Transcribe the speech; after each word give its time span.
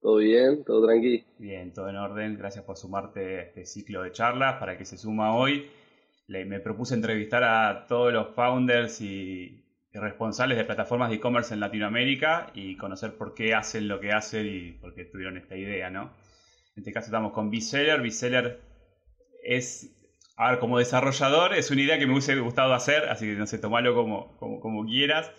¿Todo 0.00 0.16
bien? 0.16 0.64
¿Todo 0.64 0.86
tranqui? 0.86 1.24
Bien, 1.38 1.74
todo 1.74 1.90
en 1.90 1.96
orden. 1.96 2.38
Gracias 2.38 2.64
por 2.64 2.78
sumarte 2.78 3.38
a 3.38 3.42
este 3.42 3.66
ciclo 3.66 4.02
de 4.02 4.12
charlas 4.12 4.56
para 4.58 4.78
que 4.78 4.86
se 4.86 4.96
suma 4.96 5.36
hoy. 5.36 5.70
me 6.26 6.58
propuse 6.60 6.94
entrevistar 6.94 7.44
a 7.44 7.86
todos 7.86 8.12
los 8.12 8.34
founders 8.34 9.00
y, 9.02 9.62
responsables 9.92 10.56
de 10.56 10.64
plataformas 10.64 11.10
de 11.10 11.16
e-commerce 11.16 11.52
en 11.52 11.60
Latinoamérica 11.60 12.50
y 12.54 12.76
conocer 12.76 13.16
por 13.16 13.34
qué 13.34 13.54
hacen 13.54 13.88
lo 13.88 14.00
que 14.00 14.12
hacen 14.12 14.46
y 14.46 14.72
por 14.72 14.94
qué 14.94 15.04
tuvieron 15.04 15.36
esta 15.36 15.56
idea, 15.56 15.90
¿no? 15.90 16.12
En 16.76 16.82
este 16.82 16.92
caso 16.92 17.06
estamos 17.06 17.32
con 17.32 17.50
Biseller. 17.50 18.00
Biseller 18.00 18.60
es, 19.42 19.92
a 20.36 20.50
ver, 20.50 20.60
como 20.60 20.78
desarrollador, 20.78 21.54
es 21.54 21.70
una 21.70 21.82
idea 21.82 21.98
que 21.98 22.06
me 22.06 22.12
hubiese 22.12 22.38
gustado 22.38 22.72
hacer, 22.72 23.08
así 23.10 23.26
que 23.26 23.34
no 23.34 23.46
sé, 23.46 23.58
tomalo 23.58 23.94
como, 23.94 24.36
como, 24.38 24.60
como 24.60 24.86
quieras. 24.86 25.30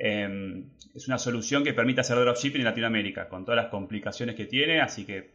Em, 0.00 0.70
es 0.94 1.08
una 1.08 1.18
solución 1.18 1.64
que 1.64 1.74
permite 1.74 2.00
hacer 2.00 2.16
dropshipping 2.18 2.60
en 2.60 2.66
Latinoamérica, 2.66 3.28
con 3.28 3.44
todas 3.44 3.56
las 3.56 3.70
complicaciones 3.70 4.36
que 4.36 4.46
tiene, 4.46 4.80
así 4.80 5.04
que 5.04 5.30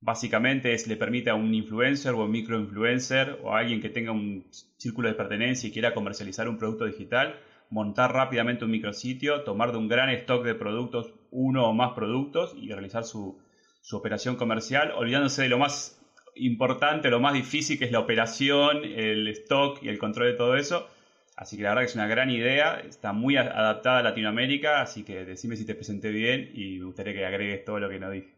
básicamente 0.00 0.76
le 0.86 0.96
permite 0.96 1.30
a 1.30 1.34
un 1.34 1.52
influencer 1.52 2.14
o 2.14 2.24
un 2.24 2.30
microinfluencer 2.30 3.40
o 3.42 3.52
a 3.52 3.58
alguien 3.58 3.80
que 3.80 3.88
tenga 3.88 4.12
un 4.12 4.46
círculo 4.76 5.08
de 5.08 5.14
pertenencia 5.14 5.68
y 5.68 5.72
quiera 5.72 5.94
comercializar 5.94 6.48
un 6.48 6.58
producto 6.58 6.84
digital, 6.84 7.40
montar 7.70 8.12
rápidamente 8.12 8.64
un 8.64 8.70
micrositio, 8.70 9.42
tomar 9.42 9.72
de 9.72 9.78
un 9.78 9.88
gran 9.88 10.10
stock 10.10 10.44
de 10.44 10.54
productos 10.54 11.12
uno 11.32 11.68
o 11.68 11.74
más 11.74 11.92
productos 11.94 12.54
y 12.56 12.70
realizar 12.70 13.02
su, 13.02 13.40
su 13.80 13.96
operación 13.96 14.36
comercial, 14.36 14.92
olvidándose 14.92 15.42
de 15.42 15.48
lo 15.48 15.58
más 15.58 16.00
importante, 16.36 17.10
lo 17.10 17.18
más 17.18 17.34
difícil 17.34 17.80
que 17.80 17.86
es 17.86 17.92
la 17.92 17.98
operación, 17.98 18.84
el 18.84 19.26
stock 19.26 19.82
y 19.82 19.88
el 19.88 19.98
control 19.98 20.28
de 20.28 20.34
todo 20.34 20.56
eso 20.56 20.88
Así 21.38 21.56
que 21.56 21.62
la 21.62 21.68
verdad 21.68 21.82
que 21.82 21.86
es 21.86 21.94
una 21.94 22.08
gran 22.08 22.30
idea, 22.30 22.80
está 22.80 23.12
muy 23.12 23.36
adaptada 23.36 24.00
a 24.00 24.02
Latinoamérica, 24.02 24.82
así 24.82 25.04
que 25.04 25.24
decime 25.24 25.54
si 25.54 25.64
te 25.64 25.76
presenté 25.76 26.10
bien 26.10 26.50
y 26.52 26.80
me 26.80 26.86
gustaría 26.86 27.12
que 27.12 27.24
agregues 27.24 27.64
todo 27.64 27.78
lo 27.78 27.88
que 27.88 28.00
no 28.00 28.10
dije. 28.10 28.34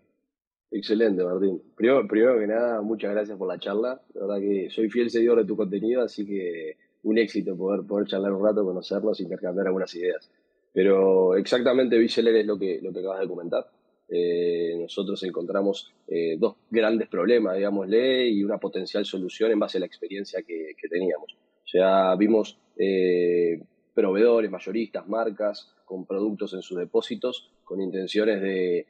Excelente, 0.71 1.25
Martín. 1.25 1.63
Primero, 1.75 2.07
que 2.39 2.47
nada, 2.47 2.83
muchas 2.83 3.13
gracias 3.13 3.39
por 3.39 3.49
la 3.49 3.59
charla. 3.59 4.03
La 4.13 4.27
verdad 4.27 4.41
que 4.41 4.69
soy 4.69 4.91
fiel 4.91 5.09
seguidor 5.09 5.39
de 5.39 5.47
tu 5.47 5.57
contenido, 5.57 6.03
así 6.03 6.27
que 6.27 6.77
un 7.05 7.17
éxito 7.17 7.57
poder, 7.57 7.87
poder 7.87 8.07
charlar 8.07 8.35
un 8.35 8.45
rato, 8.45 8.67
conocernos, 8.67 9.19
intercambiar 9.19 9.69
algunas 9.69 9.95
ideas. 9.95 10.31
Pero 10.75 11.37
exactamente, 11.37 11.97
Viceler 11.97 12.37
es 12.37 12.47
lo 12.47 12.59
que, 12.59 12.81
lo 12.83 12.93
que 12.93 12.99
acabas 12.99 13.21
de 13.21 13.29
comentar. 13.29 13.67
Eh, 14.11 14.77
nosotros 14.79 15.23
encontramos 15.23 15.91
eh, 16.07 16.37
dos 16.39 16.57
grandes 16.69 17.09
problemas, 17.09 17.57
digámosle, 17.57 18.29
y 18.29 18.45
una 18.45 18.59
potencial 18.59 19.07
solución 19.07 19.53
en 19.53 19.59
base 19.59 19.79
a 19.79 19.81
la 19.81 19.87
experiencia 19.87 20.43
que 20.43 20.75
teníamos. 20.91 21.35
O 21.71 21.73
sea, 21.73 22.17
vimos 22.17 22.59
eh, 22.77 23.63
proveedores, 23.95 24.51
mayoristas, 24.51 25.07
marcas 25.07 25.73
con 25.85 26.05
productos 26.05 26.53
en 26.53 26.63
sus 26.63 26.77
depósitos 26.77 27.53
con 27.63 27.81
intenciones 27.81 28.43
de, 28.43 28.87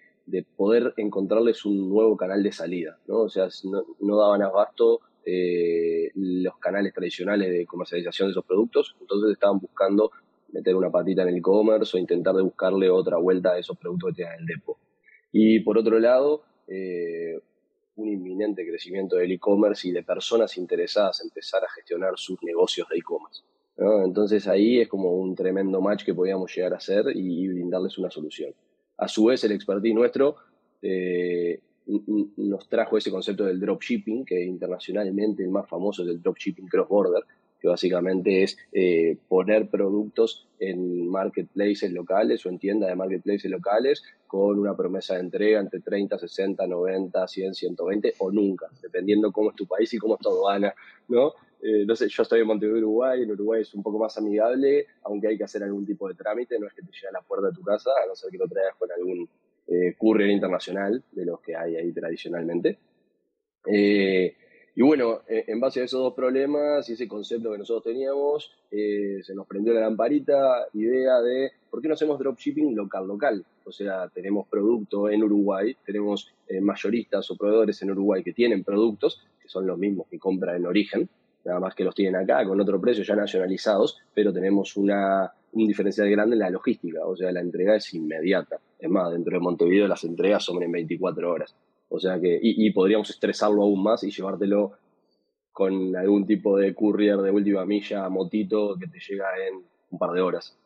poder 0.56 0.94
encontrarles 0.96 1.66
un 1.66 1.90
nuevo 1.90 2.16
canal 2.16 2.42
de 2.42 2.52
salida. 2.52 2.98
¿no? 3.06 3.18
O 3.18 3.28
sea, 3.28 3.48
no, 4.00 4.16
daban 4.16 4.42
abasto 4.42 5.00
eh, 5.26 6.10
los 6.14 6.56
canales 6.56 6.94
tradicionales 6.94 7.50
de 7.50 7.66
comercialización 7.66 8.28
de 8.28 8.30
esos 8.30 8.46
productos, 8.46 8.96
entonces 8.98 9.32
estaban 9.32 9.58
buscando 9.58 10.10
meter 10.50 10.74
una 10.74 10.90
patita 10.90 11.20
en 11.20 11.28
el 11.28 11.36
e-commerce 11.36 11.94
o 11.94 12.00
intentar 12.00 12.34
de 12.34 12.42
buscarle 12.42 12.88
otra 12.88 13.18
vuelta 13.18 13.52
a 13.52 13.58
esos 13.58 13.76
productos 13.76 14.10
que 14.10 14.22
tenían 14.22 14.36
en 14.36 14.40
el 14.40 14.46
depo. 14.46 14.78
Y 15.32 15.60
por 15.60 15.76
otro 15.76 15.98
lado, 15.98 16.44
eh, 16.66 17.40
un 18.00 18.08
inminente 18.08 18.66
crecimiento 18.66 19.16
del 19.16 19.32
e-commerce 19.32 19.88
y 19.88 19.92
de 19.92 20.02
personas 20.02 20.56
interesadas 20.56 21.20
en 21.20 21.26
empezar 21.26 21.64
a 21.64 21.70
gestionar 21.70 22.12
sus 22.16 22.42
negocios 22.42 22.88
de 22.88 22.98
e-commerce. 22.98 23.42
Entonces 23.76 24.46
ahí 24.46 24.80
es 24.80 24.88
como 24.88 25.12
un 25.12 25.34
tremendo 25.34 25.80
match 25.80 26.04
que 26.04 26.14
podíamos 26.14 26.54
llegar 26.54 26.74
a 26.74 26.76
hacer 26.76 27.06
y, 27.14 27.48
brindarles 27.48 27.96
una 27.96 28.10
solución. 28.10 28.52
A 28.98 29.08
su 29.08 29.24
vez, 29.24 29.42
el 29.44 29.52
expertise 29.52 29.94
nuestro 29.94 30.36
eh, 30.82 31.60
nos 31.86 32.68
trajo 32.68 32.98
ese 32.98 33.10
concepto 33.10 33.44
del 33.44 33.58
dropshipping, 33.58 34.24
que 34.24 34.44
internacionalmente 34.44 35.42
el 35.42 35.48
más 35.48 35.66
famoso 35.68 36.02
es 36.02 36.10
el 36.10 36.20
dropshipping 36.20 36.68
cross-border, 36.68 37.24
que 37.60 37.68
básicamente 37.68 38.42
es 38.42 38.56
eh, 38.72 39.16
poner 39.28 39.68
productos 39.68 40.48
en 40.58 41.08
marketplaces 41.08 41.92
locales 41.92 42.44
o 42.44 42.48
en 42.48 42.58
tiendas 42.58 42.88
de 42.88 42.96
marketplaces 42.96 43.50
locales 43.50 44.02
con 44.26 44.58
una 44.58 44.76
promesa 44.76 45.14
de 45.14 45.20
entrega 45.20 45.60
entre 45.60 45.80
30, 45.80 46.18
60, 46.18 46.66
90, 46.66 47.28
100, 47.28 47.54
120 47.54 48.14
o 48.18 48.30
nunca, 48.30 48.68
dependiendo 48.82 49.32
cómo 49.32 49.50
es 49.50 49.56
tu 49.56 49.66
país 49.66 49.92
y 49.92 49.98
cómo 49.98 50.14
es 50.14 50.20
tu 50.20 50.30
aduana, 50.30 50.74
¿no? 51.08 51.32
Eh, 51.62 51.84
no 51.84 51.94
sé, 51.94 52.08
yo 52.08 52.22
estoy 52.22 52.40
en 52.40 52.46
Montevideo, 52.46 52.78
Uruguay, 52.78 53.22
en 53.22 53.32
Uruguay 53.32 53.60
es 53.60 53.74
un 53.74 53.82
poco 53.82 53.98
más 53.98 54.16
amigable, 54.16 54.86
aunque 55.02 55.28
hay 55.28 55.36
que 55.36 55.44
hacer 55.44 55.62
algún 55.62 55.84
tipo 55.84 56.08
de 56.08 56.14
trámite, 56.14 56.58
no 56.58 56.66
es 56.66 56.72
que 56.72 56.82
te 56.82 56.90
llegue 56.90 57.08
a 57.08 57.12
la 57.12 57.20
puerta 57.20 57.48
de 57.48 57.52
tu 57.52 57.62
casa, 57.62 57.90
a 58.02 58.06
no 58.06 58.14
ser 58.14 58.30
que 58.30 58.38
lo 58.38 58.48
traigas 58.48 58.76
con 58.76 58.90
algún 58.90 59.28
eh, 59.66 59.94
courier 59.98 60.30
internacional 60.30 61.02
de 61.12 61.24
los 61.26 61.40
que 61.40 61.54
hay 61.54 61.76
ahí 61.76 61.92
tradicionalmente. 61.92 62.78
Eh, 63.66 64.34
y 64.76 64.82
bueno, 64.82 65.20
eh, 65.28 65.44
en 65.48 65.60
base 65.60 65.80
a 65.80 65.84
esos 65.84 66.00
dos 66.00 66.14
problemas 66.14 66.88
y 66.88 66.94
ese 66.94 67.08
concepto 67.08 67.52
que 67.52 67.58
nosotros 67.58 67.92
teníamos, 67.92 68.52
se 68.70 69.34
nos 69.34 69.46
prendió 69.46 69.74
la 69.74 69.80
lamparita, 69.80 70.66
idea 70.74 71.20
de 71.20 71.52
por 71.68 71.82
qué 71.82 71.88
no 71.88 71.94
hacemos 71.94 72.18
dropshipping 72.18 72.74
local, 72.76 73.06
local. 73.06 73.44
O 73.64 73.72
sea, 73.72 74.08
tenemos 74.08 74.46
producto 74.48 75.10
en 75.10 75.22
Uruguay, 75.24 75.76
tenemos 75.84 76.32
mayoristas 76.60 77.30
o 77.30 77.36
proveedores 77.36 77.82
en 77.82 77.90
Uruguay 77.90 78.22
que 78.22 78.32
tienen 78.32 78.64
productos, 78.64 79.20
que 79.42 79.48
son 79.48 79.66
los 79.66 79.76
mismos 79.76 80.06
que 80.08 80.18
compran 80.18 80.56
en 80.56 80.66
origen, 80.66 81.08
nada 81.44 81.60
más 81.60 81.74
que 81.74 81.84
los 81.84 81.94
tienen 81.94 82.16
acá 82.16 82.44
con 82.44 82.60
otro 82.60 82.80
precio 82.80 83.02
ya 83.04 83.16
nacionalizados, 83.16 83.98
pero 84.14 84.32
tenemos 84.32 84.76
una, 84.76 85.32
un 85.52 85.66
diferencial 85.66 86.08
grande 86.10 86.34
en 86.34 86.40
la 86.40 86.50
logística, 86.50 87.04
o 87.04 87.16
sea, 87.16 87.32
la 87.32 87.40
entrega 87.40 87.76
es 87.76 87.92
inmediata. 87.94 88.58
Es 88.78 88.88
más, 88.88 89.12
dentro 89.12 89.34
de 89.34 89.40
Montevideo 89.40 89.88
las 89.88 90.04
entregas 90.04 90.44
son 90.44 90.62
en 90.62 90.72
24 90.72 91.30
horas. 91.30 91.54
O 91.90 92.00
sea 92.00 92.18
que, 92.20 92.38
y, 92.40 92.70
podríamos 92.70 93.10
estresarlo 93.10 93.62
aún 93.62 93.82
más 93.82 94.02
y 94.04 94.10
llevártelo 94.10 94.72
con 95.52 95.94
algún 95.96 96.26
tipo 96.26 96.56
de 96.56 96.74
courier 96.74 97.18
de 97.18 97.30
última 97.30 97.66
milla, 97.66 98.08
motito, 98.08 98.76
que 98.78 98.86
te 98.86 98.98
llega 99.00 99.26
en 99.46 99.62
un 99.90 99.98
par 99.98 100.12
de 100.12 100.22
horas. 100.22 100.56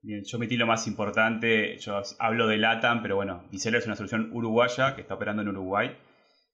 Bien, 0.00 0.24
yo 0.24 0.38
metí 0.38 0.56
lo 0.56 0.66
más 0.66 0.86
importante, 0.86 1.76
yo 1.78 2.00
hablo 2.20 2.46
de 2.46 2.56
LATAM, 2.56 3.02
pero 3.02 3.16
bueno, 3.16 3.42
Dicelo 3.50 3.78
es 3.78 3.86
una 3.86 3.96
solución 3.96 4.30
uruguaya 4.32 4.94
que 4.94 5.02
está 5.02 5.14
operando 5.14 5.42
en 5.42 5.48
Uruguay 5.48 5.90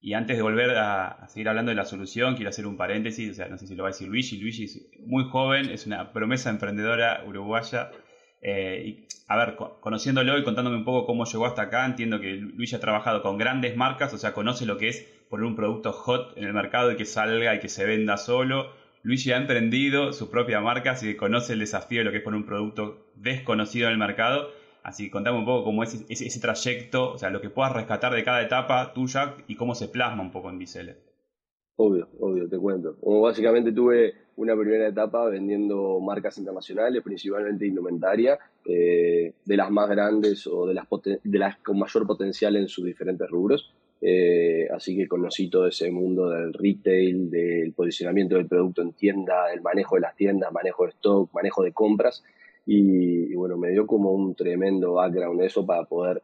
y 0.04 0.12
antes 0.12 0.36
de 0.36 0.42
volver 0.42 0.76
a, 0.76 1.26
seguir 1.28 1.48
hablando 1.48 1.70
de 1.70 1.76
la 1.76 1.86
solución, 1.86 2.34
quiero 2.34 2.50
hacer 2.50 2.66
un 2.66 2.76
paréntesis, 2.76 3.30
o 3.30 3.34
sea, 3.34 3.48
no 3.48 3.56
sé 3.56 3.66
si 3.66 3.74
lo 3.74 3.84
va 3.84 3.88
a 3.88 3.92
decir 3.92 4.06
Luigi. 4.06 4.36
Luigi 4.36 4.64
es 4.64 4.86
muy 5.06 5.24
joven, 5.30 5.70
es 5.70 5.86
una 5.86 6.12
promesa 6.12 6.50
emprendedora 6.50 7.24
uruguaya. 7.26 7.90
Eh, 8.44 9.06
a 9.26 9.36
ver, 9.36 9.56
conociéndolo 9.56 10.38
y 10.38 10.44
contándome 10.44 10.76
un 10.76 10.84
poco 10.84 11.06
cómo 11.06 11.24
llegó 11.24 11.46
hasta 11.46 11.62
acá, 11.62 11.84
entiendo 11.84 12.20
que 12.20 12.34
Luigi 12.34 12.76
ha 12.76 12.80
trabajado 12.80 13.22
con 13.22 13.36
grandes 13.38 13.76
marcas, 13.76 14.14
o 14.14 14.18
sea, 14.18 14.32
conoce 14.32 14.66
lo 14.66 14.78
que 14.78 14.88
es 14.88 15.00
poner 15.28 15.46
un 15.46 15.56
producto 15.56 15.92
hot 15.92 16.36
en 16.36 16.44
el 16.44 16.52
mercado 16.52 16.92
y 16.92 16.96
que 16.96 17.06
salga 17.06 17.54
y 17.54 17.58
que 17.58 17.68
se 17.68 17.84
venda 17.84 18.16
solo. 18.16 18.70
Luigi 19.02 19.32
ha 19.32 19.38
emprendido 19.38 20.12
su 20.12 20.30
propia 20.30 20.60
marca, 20.60 20.92
así 20.92 21.06
que 21.06 21.16
conoce 21.16 21.54
el 21.54 21.58
desafío 21.58 22.00
de 22.00 22.04
lo 22.04 22.10
que 22.12 22.18
es 22.18 22.22
poner 22.22 22.38
un 22.38 22.46
producto 22.46 23.06
desconocido 23.16 23.88
en 23.88 23.92
el 23.94 23.98
mercado 23.98 24.50
Así 24.84 25.04
que 25.06 25.10
contame 25.10 25.38
un 25.38 25.46
poco 25.46 25.64
cómo 25.64 25.82
es 25.82 26.04
ese, 26.10 26.40
trayecto, 26.40 27.12
o 27.12 27.18
sea, 27.18 27.30
lo 27.30 27.40
que 27.40 27.48
puedas 27.48 27.72
rescatar 27.72 28.12
de 28.12 28.22
cada 28.22 28.42
etapa 28.42 28.92
tuya 28.92 29.34
y 29.48 29.56
cómo 29.56 29.74
se 29.74 29.88
plasma 29.88 30.22
un 30.22 30.30
poco 30.30 30.50
en 30.50 30.58
Bicele. 30.58 30.98
Obvio, 31.76 32.08
obvio, 32.20 32.48
te 32.48 32.56
cuento. 32.56 32.96
Como 33.00 33.20
básicamente 33.20 33.72
tuve 33.72 34.14
una 34.36 34.56
primera 34.56 34.86
etapa 34.86 35.28
vendiendo 35.28 35.98
marcas 36.00 36.38
internacionales, 36.38 37.02
principalmente 37.02 37.66
indumentaria, 37.66 38.38
eh, 38.64 39.32
de 39.44 39.56
las 39.56 39.70
más 39.70 39.88
grandes 39.88 40.46
o 40.46 40.66
de 40.66 40.74
las, 40.74 41.56
con 41.64 41.78
mayor 41.78 42.06
potencial 42.06 42.54
en 42.56 42.68
sus 42.68 42.84
diferentes 42.84 43.28
rubros. 43.28 43.74
Eh, 44.00 44.68
así 44.70 44.96
que 44.96 45.08
conocí 45.08 45.48
todo 45.48 45.66
ese 45.66 45.90
mundo 45.90 46.28
del 46.28 46.52
retail, 46.52 47.28
del 47.30 47.72
posicionamiento 47.72 48.36
del 48.36 48.46
producto 48.46 48.82
en 48.82 48.92
tienda, 48.92 49.52
el 49.52 49.60
manejo 49.60 49.96
de 49.96 50.02
las 50.02 50.14
tiendas, 50.14 50.52
manejo 50.52 50.84
de 50.84 50.90
stock, 50.90 51.32
manejo 51.34 51.64
de 51.64 51.72
compras. 51.72 52.22
Y, 52.66 53.34
bueno, 53.34 53.56
me 53.58 53.70
dio 53.70 53.86
como 53.86 54.12
un 54.12 54.34
tremendo 54.36 54.94
background 54.94 55.42
eso 55.42 55.66
para 55.66 55.84
poder 55.84 56.22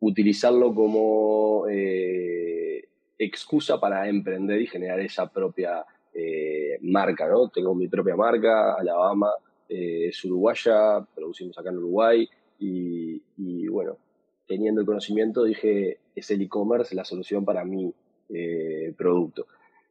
utilizarlo 0.00 0.74
como 0.74 1.66
eh, 1.68 2.73
excusa 3.18 3.78
para 3.78 4.08
emprender 4.08 4.60
y 4.60 4.66
generar 4.66 5.00
esa 5.00 5.30
propia 5.30 5.84
eh, 6.12 6.78
marca, 6.82 7.28
¿no? 7.28 7.48
Tengo 7.48 7.74
mi 7.74 7.88
propia 7.88 8.16
marca, 8.16 8.74
Alabama, 8.74 9.30
eh, 9.68 10.08
es 10.08 10.24
uruguaya, 10.24 11.04
producimos 11.14 11.58
acá 11.58 11.70
en 11.70 11.78
Uruguay 11.78 12.28
y, 12.58 13.68
bueno, 13.68 13.98
teniendo 14.46 14.80
el 14.80 14.86
conocimiento 14.86 15.44
dije, 15.44 15.98
es 16.14 16.30
el 16.30 16.42
e-commerce 16.42 16.94
la 16.94 17.04
solución 17.04 17.44
para 17.44 17.64
mi 17.64 17.92
eh, 18.30 18.94
producto. 18.96 19.46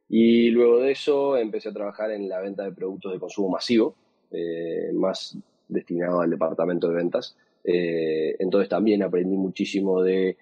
Y 0.08 0.50
luego 0.50 0.80
de 0.80 0.92
eso 0.92 1.36
empecé 1.36 1.68
a 1.68 1.72
trabajar 1.72 2.10
en 2.10 2.28
la 2.28 2.40
venta 2.40 2.64
de 2.64 2.72
productos 2.72 3.12
de 3.12 3.18
consumo 3.18 3.50
masivo, 3.50 3.94
eh, 4.30 4.90
más 4.94 5.36
destinado 5.68 6.20
al 6.20 6.30
departamento 6.30 6.88
de 6.88 6.94
ventas. 6.94 7.36
Entonces 7.66 8.68
también 8.68 9.02
aprendí 9.02 9.36
muchísimo 9.36 10.02
de 10.02 10.36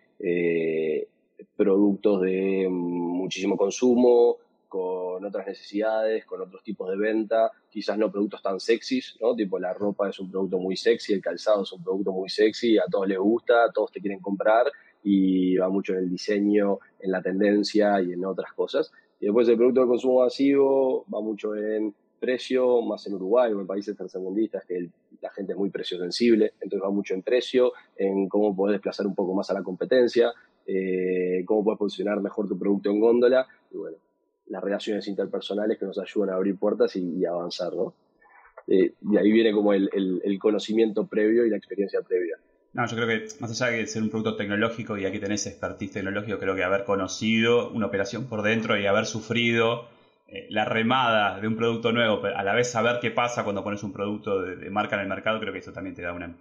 productos 1.62 2.22
de 2.22 2.68
muchísimo 2.68 3.56
consumo, 3.56 4.38
con 4.68 5.22
otras 5.22 5.46
necesidades, 5.46 6.24
con 6.24 6.40
otros 6.40 6.62
tipos 6.62 6.88
de 6.88 6.96
venta, 6.96 7.50
quizás 7.68 7.98
no 7.98 8.10
productos 8.10 8.40
tan 8.40 8.58
sexys, 8.58 9.18
¿no? 9.20 9.34
Tipo 9.36 9.58
la 9.58 9.74
ropa 9.74 10.08
es 10.08 10.18
un 10.18 10.30
producto 10.30 10.58
muy 10.58 10.76
sexy, 10.78 11.12
el 11.12 11.20
calzado 11.20 11.62
es 11.62 11.72
un 11.72 11.84
producto 11.84 12.10
muy 12.10 12.30
sexy, 12.30 12.78
a 12.78 12.84
todos 12.90 13.06
les 13.06 13.18
gusta, 13.18 13.64
a 13.64 13.70
todos 13.70 13.92
te 13.92 14.00
quieren 14.00 14.20
comprar 14.20 14.72
y 15.04 15.56
va 15.58 15.68
mucho 15.68 15.92
en 15.92 15.98
el 15.98 16.10
diseño, 16.10 16.78
en 17.00 17.10
la 17.10 17.20
tendencia 17.20 18.00
y 18.00 18.12
en 18.12 18.24
otras 18.24 18.54
cosas. 18.54 18.90
Y 19.20 19.26
después 19.26 19.46
el 19.48 19.58
producto 19.58 19.82
de 19.82 19.88
consumo 19.88 20.20
masivo 20.20 21.04
va 21.12 21.20
mucho 21.20 21.54
en 21.54 21.94
precio, 22.18 22.80
más 22.80 23.06
en 23.06 23.14
Uruguay 23.14 23.52
o 23.52 23.60
en 23.60 23.66
países 23.66 23.94
tercermundistas, 23.94 24.64
que 24.64 24.88
la 25.20 25.30
gente 25.30 25.52
es 25.52 25.58
muy 25.58 25.68
precio 25.68 25.98
sensible, 25.98 26.54
entonces 26.60 26.82
va 26.82 26.90
mucho 26.90 27.12
en 27.12 27.22
precio, 27.22 27.72
en 27.96 28.28
cómo 28.28 28.56
poder 28.56 28.76
desplazar 28.76 29.06
un 29.06 29.14
poco 29.14 29.34
más 29.34 29.50
a 29.50 29.54
la 29.54 29.62
competencia, 29.62 30.32
eh, 30.66 31.42
cómo 31.46 31.64
puedes 31.64 31.78
posicionar 31.78 32.20
mejor 32.20 32.48
tu 32.48 32.58
producto 32.58 32.90
en 32.90 33.00
góndola, 33.00 33.46
y 33.70 33.76
bueno, 33.76 33.96
las 34.46 34.62
relaciones 34.62 35.06
interpersonales 35.08 35.78
que 35.78 35.86
nos 35.86 35.98
ayudan 35.98 36.30
a 36.30 36.34
abrir 36.34 36.56
puertas 36.56 36.94
y, 36.96 37.24
avanzar, 37.24 37.72
¿no? 37.74 37.94
Eh, 38.68 38.92
y 39.10 39.16
ahí 39.16 39.32
viene 39.32 39.52
como 39.52 39.72
el, 39.72 40.38
conocimiento 40.38 41.06
previo 41.06 41.44
y 41.44 41.50
la 41.50 41.56
experiencia 41.56 42.00
previa. 42.02 42.36
No, 42.74 42.86
yo 42.86 42.96
creo 42.96 43.08
que 43.08 43.26
más 43.40 43.50
allá 43.50 43.76
de 43.76 43.86
ser 43.86 44.02
un 44.02 44.08
producto 44.08 44.36
tecnológico 44.36 44.96
y 44.96 45.04
aquí 45.04 45.18
tenés 45.18 45.46
expertise 45.46 45.92
tecnológico, 45.92 46.38
creo 46.38 46.54
que 46.54 46.64
haber 46.64 46.84
conocido 46.84 47.70
una 47.70 47.86
operación 47.86 48.28
por 48.28 48.42
dentro 48.42 48.78
y 48.78 48.86
haber 48.86 49.04
sufrido 49.04 49.88
eh, 50.28 50.46
la 50.48 50.64
remada 50.64 51.38
de 51.38 51.48
un 51.48 51.56
producto 51.56 51.92
nuevo, 51.92 52.22
pero 52.22 52.36
a 52.36 52.42
la 52.42 52.54
vez 52.54 52.70
saber 52.70 52.98
qué 53.00 53.10
pasa 53.10 53.44
cuando 53.44 53.62
pones 53.62 53.82
un 53.82 53.92
producto 53.92 54.40
de, 54.40 54.70
marca 54.70 54.96
en 54.96 55.02
el 55.02 55.08
mercado, 55.08 55.38
creo 55.40 55.52
que 55.52 55.58
eso 55.58 55.72
también 55.72 55.94
te 55.94 56.02
da 56.02 56.14
una, 56.14 56.34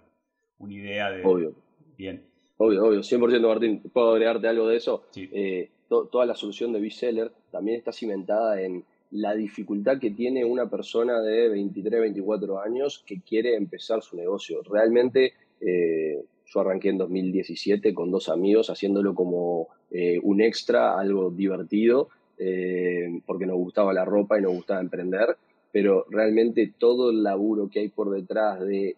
una 0.58 0.72
idea 0.72 1.10
de... 1.10 1.22
Obvio. 1.24 1.54
Bien. 1.98 2.31
Obvio, 2.58 2.84
obvio, 2.84 3.00
100% 3.00 3.46
Martín. 3.46 3.80
¿Puedo 3.92 4.12
agregarte 4.12 4.48
algo 4.48 4.68
de 4.68 4.76
eso? 4.76 5.04
Sí. 5.10 5.28
Eh, 5.32 5.70
toda 5.88 6.26
la 6.26 6.34
solución 6.34 6.72
de 6.72 6.80
B-Seller 6.80 7.30
también 7.50 7.78
está 7.78 7.92
cimentada 7.92 8.60
en 8.60 8.84
la 9.12 9.34
dificultad 9.34 9.98
que 9.98 10.10
tiene 10.10 10.44
una 10.44 10.70
persona 10.70 11.20
de 11.20 11.48
23, 11.50 12.00
24 12.00 12.60
años 12.60 13.02
que 13.06 13.20
quiere 13.20 13.56
empezar 13.56 14.02
su 14.02 14.16
negocio. 14.16 14.62
Realmente 14.62 15.34
eh, 15.60 16.24
yo 16.46 16.60
arranqué 16.60 16.88
en 16.88 16.98
2017 16.98 17.92
con 17.94 18.10
dos 18.10 18.28
amigos 18.28 18.70
haciéndolo 18.70 19.14
como 19.14 19.68
eh, 19.90 20.18
un 20.22 20.40
extra, 20.40 20.98
algo 20.98 21.30
divertido, 21.30 22.08
eh, 22.38 23.20
porque 23.26 23.46
nos 23.46 23.56
gustaba 23.56 23.92
la 23.92 24.04
ropa 24.04 24.38
y 24.38 24.42
nos 24.42 24.54
gustaba 24.54 24.80
emprender, 24.80 25.36
pero 25.70 26.06
realmente 26.08 26.72
todo 26.78 27.10
el 27.10 27.22
laburo 27.22 27.68
que 27.68 27.80
hay 27.80 27.88
por 27.88 28.10
detrás 28.10 28.60
de 28.60 28.96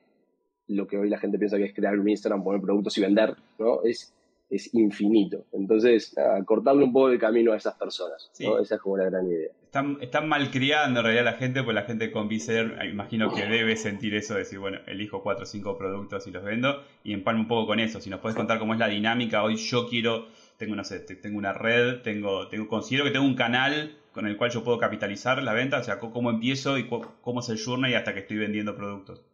lo 0.69 0.87
que 0.87 0.96
hoy 0.96 1.08
la 1.08 1.19
gente 1.19 1.38
piensa 1.38 1.56
que 1.56 1.64
es 1.64 1.75
crear 1.75 1.99
un 1.99 2.08
Instagram, 2.08 2.43
poner 2.43 2.61
productos 2.61 2.96
y 2.99 3.00
vender, 3.00 3.34
¿no? 3.58 3.82
Es 3.82 4.14
es 4.50 4.72
infinito. 4.75 5.44
Entonces, 5.52 6.14
cortarle 6.44 6.84
un 6.84 6.93
poco 6.93 7.08
el 7.08 7.19
camino 7.19 7.52
a 7.52 7.56
esas 7.56 7.75
personas. 7.75 8.31
Esa 8.38 8.75
es 8.75 8.81
como 8.81 8.96
la 8.96 9.05
gran 9.05 9.26
idea. 9.26 9.50
Están, 9.64 9.99
están 10.00 10.28
malcriando 10.28 11.00
en 11.00 11.05
realidad 11.06 11.25
la 11.25 11.32
gente, 11.32 11.64
pues 11.64 11.75
la 11.75 11.82
gente 11.82 12.12
con 12.12 12.28
Viser, 12.28 12.78
imagino 12.88 13.32
que 13.32 13.44
debe 13.44 13.76
sentir 13.76 14.14
eso, 14.14 14.34
de 14.34 14.40
decir, 14.40 14.61
bueno, 14.61 14.78
elijo 14.87 15.22
cuatro 15.22 15.43
o 15.43 15.46
cinco 15.46 15.76
productos 15.76 16.26
y 16.28 16.31
los 16.31 16.44
vendo, 16.44 16.84
y 17.02 17.12
empalmo 17.12 17.43
un 17.43 17.49
poco 17.49 17.67
con 17.67 17.81
eso. 17.81 18.00
Si 18.00 18.08
nos 18.08 18.20
puedes 18.20 18.37
contar 18.37 18.60
cómo 18.60 18.75
es 18.75 18.78
la 18.78 18.88
dinámica, 18.88 19.43
hoy 19.43 19.56
yo 19.56 19.88
quiero, 19.88 20.28
tengo, 20.58 20.76
no 20.76 20.84
sé, 20.84 21.00
tengo 21.00 21.38
una 21.38 21.52
red, 21.52 22.02
tengo, 22.02 22.46
tengo, 22.49 22.69
considero 22.69 23.05
que 23.05 23.10
tengo 23.10 23.26
un 23.26 23.34
canal 23.34 23.96
con 24.12 24.28
el 24.28 24.37
cual 24.37 24.52
yo 24.52 24.62
puedo 24.62 24.78
capitalizar 24.78 25.43
la 25.43 25.52
venta, 25.55 25.81
o 25.81 25.82
sea, 25.82 25.99
cómo 25.99 26.31
empiezo 26.31 26.78
y 26.78 26.88
cómo 26.88 27.40
es 27.40 27.49
el 27.49 27.60
journey 27.60 27.94
hasta 27.94 28.14
que 28.14 28.20
estoy 28.20 28.37
vendiendo 28.37 28.76
productos. 28.76 29.25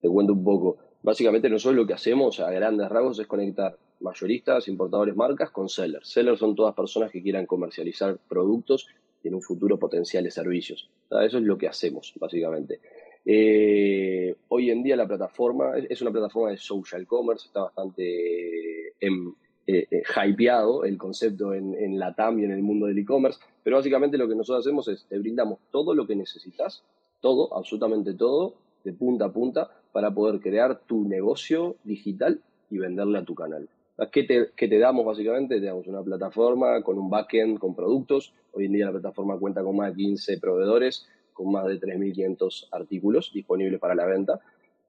Te 0.00 0.08
cuento 0.08 0.32
un 0.32 0.44
poco. 0.44 0.78
Básicamente 1.02 1.48
nosotros 1.48 1.76
lo 1.76 1.86
que 1.86 1.94
hacemos 1.94 2.40
a 2.40 2.50
grandes 2.50 2.88
rasgos 2.88 3.18
es 3.18 3.26
conectar 3.26 3.76
mayoristas, 4.00 4.68
importadores, 4.68 5.14
marcas 5.16 5.50
con 5.50 5.68
sellers. 5.68 6.08
Sellers 6.08 6.38
son 6.38 6.54
todas 6.54 6.74
personas 6.74 7.10
que 7.10 7.22
quieran 7.22 7.46
comercializar 7.46 8.18
productos 8.28 8.86
y 9.22 9.28
en 9.28 9.34
un 9.34 9.42
futuro 9.42 9.78
potenciales 9.78 10.34
servicios. 10.34 10.90
Eso 11.10 11.38
es 11.38 11.44
lo 11.44 11.58
que 11.58 11.68
hacemos, 11.68 12.12
básicamente. 12.18 12.80
Eh, 13.24 14.34
hoy 14.48 14.70
en 14.70 14.82
día 14.82 14.96
la 14.96 15.06
plataforma 15.06 15.72
es 15.76 16.00
una 16.00 16.10
plataforma 16.10 16.50
de 16.50 16.56
social 16.56 17.06
commerce, 17.06 17.46
está 17.46 17.64
bastante 17.64 18.94
em, 18.98 19.34
eh, 19.66 19.86
eh, 19.90 20.02
hypeado 20.26 20.84
el 20.84 20.96
concepto 20.96 21.52
en, 21.52 21.74
en 21.74 21.98
la 21.98 22.14
TAM 22.14 22.40
y 22.40 22.44
en 22.44 22.52
el 22.52 22.62
mundo 22.62 22.86
del 22.86 22.98
e-commerce, 22.98 23.38
pero 23.62 23.76
básicamente 23.76 24.16
lo 24.16 24.26
que 24.26 24.34
nosotros 24.34 24.66
hacemos 24.66 24.88
es 24.88 25.04
te 25.06 25.18
brindamos 25.18 25.58
todo 25.70 25.94
lo 25.94 26.06
que 26.06 26.16
necesitas, 26.16 26.82
todo, 27.20 27.54
absolutamente 27.54 28.14
todo, 28.14 28.54
de 28.84 28.92
punta 28.92 29.26
a 29.26 29.32
punta, 29.32 29.70
para 29.92 30.10
poder 30.12 30.40
crear 30.40 30.80
tu 30.86 31.04
negocio 31.04 31.76
digital 31.84 32.40
y 32.70 32.78
venderle 32.78 33.18
a 33.18 33.24
tu 33.24 33.34
canal. 33.34 33.68
¿Qué 34.08 34.24
te, 34.24 34.78
damos 34.78 35.04
básicamente? 35.04 35.60
Te 35.60 35.66
damos 35.66 35.86
una 35.86 36.02
plataforma 36.02 36.82
con 36.82 36.98
un 36.98 37.10
backend, 37.10 37.58
con 37.58 37.74
productos. 37.74 38.32
Hoy 38.52 38.64
en 38.64 38.72
día 38.72 38.86
la 38.86 38.92
plataforma 38.92 39.38
cuenta 39.38 39.62
con 39.62 39.76
más 39.76 39.90
de 39.90 39.96
15 39.96 40.38
proveedores, 40.38 41.06
con 41.34 41.52
más 41.52 41.66
de 41.66 41.78
3.500 41.78 42.68
artículos 42.72 43.30
disponibles 43.34 43.78
para 43.78 43.94
la 43.94 44.06
venta. 44.06 44.40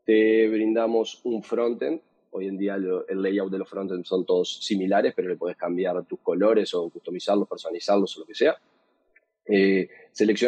Te 0.05 0.47
brindamos 0.47 1.19
un 1.25 1.43
frontend. 1.43 1.99
Hoy 2.31 2.47
en 2.47 2.57
día 2.57 2.75
el 2.75 3.21
layout 3.21 3.51
de 3.51 3.57
los 3.57 3.69
frontends 3.69 4.07
son 4.07 4.25
todos 4.25 4.63
similares, 4.63 5.13
pero 5.13 5.27
le 5.27 5.35
puedes 5.35 5.57
cambiar 5.57 6.05
tus 6.05 6.19
colores 6.21 6.73
o 6.73 6.89
customizarlos, 6.89 7.49
personalizarlos 7.49 8.15
o 8.15 8.21
lo 8.21 8.25
que 8.25 8.35
sea. 8.35 8.55
Eh, 9.45 9.89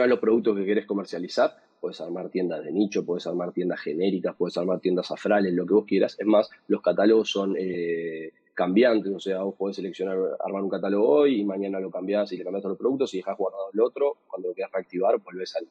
los 0.08 0.20
productos 0.20 0.56
que 0.56 0.64
quieres 0.64 0.86
comercializar 0.86 1.58
puedes 1.84 2.00
armar 2.00 2.30
tiendas 2.30 2.64
de 2.64 2.72
nicho, 2.72 3.06
puedes 3.06 3.28
armar 3.28 3.52
tiendas 3.52 3.82
genéricas, 3.82 4.34
puedes 4.38 4.56
armar 4.56 4.80
tiendas 4.80 5.12
afrales, 5.12 5.52
lo 5.52 5.66
que 5.66 5.74
vos 5.74 5.86
quieras. 5.86 6.16
Es 6.18 6.26
más, 6.26 6.50
los 6.70 6.82
catálogos 6.82 7.30
son 7.30 7.58
eh, 7.60 8.32
cambiantes, 8.54 9.12
o 9.12 9.20
sea, 9.20 9.44
vos 9.44 9.56
podés 9.56 9.76
seleccionar, 9.76 10.18
armar 10.40 10.64
un 10.64 10.70
catálogo 10.70 11.10
hoy 11.10 11.42
y 11.42 11.44
mañana 11.44 11.82
lo 11.82 11.92
cambiás 11.92 12.32
y 12.32 12.38
le 12.38 12.46
cambias 12.46 12.62
todos 12.62 12.76
los 12.76 12.80
productos 12.80 13.14
y 13.14 13.18
dejas 13.18 13.38
guardado 13.38 13.66
el 13.74 13.82
otro, 13.82 14.20
cuando 14.28 14.48
lo 14.48 14.54
quieras 14.54 14.72
reactivar, 14.72 15.20
volvés 15.20 15.58
al, 15.58 15.68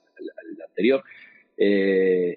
anterior. 0.63 1.03
Eh, 1.57 2.37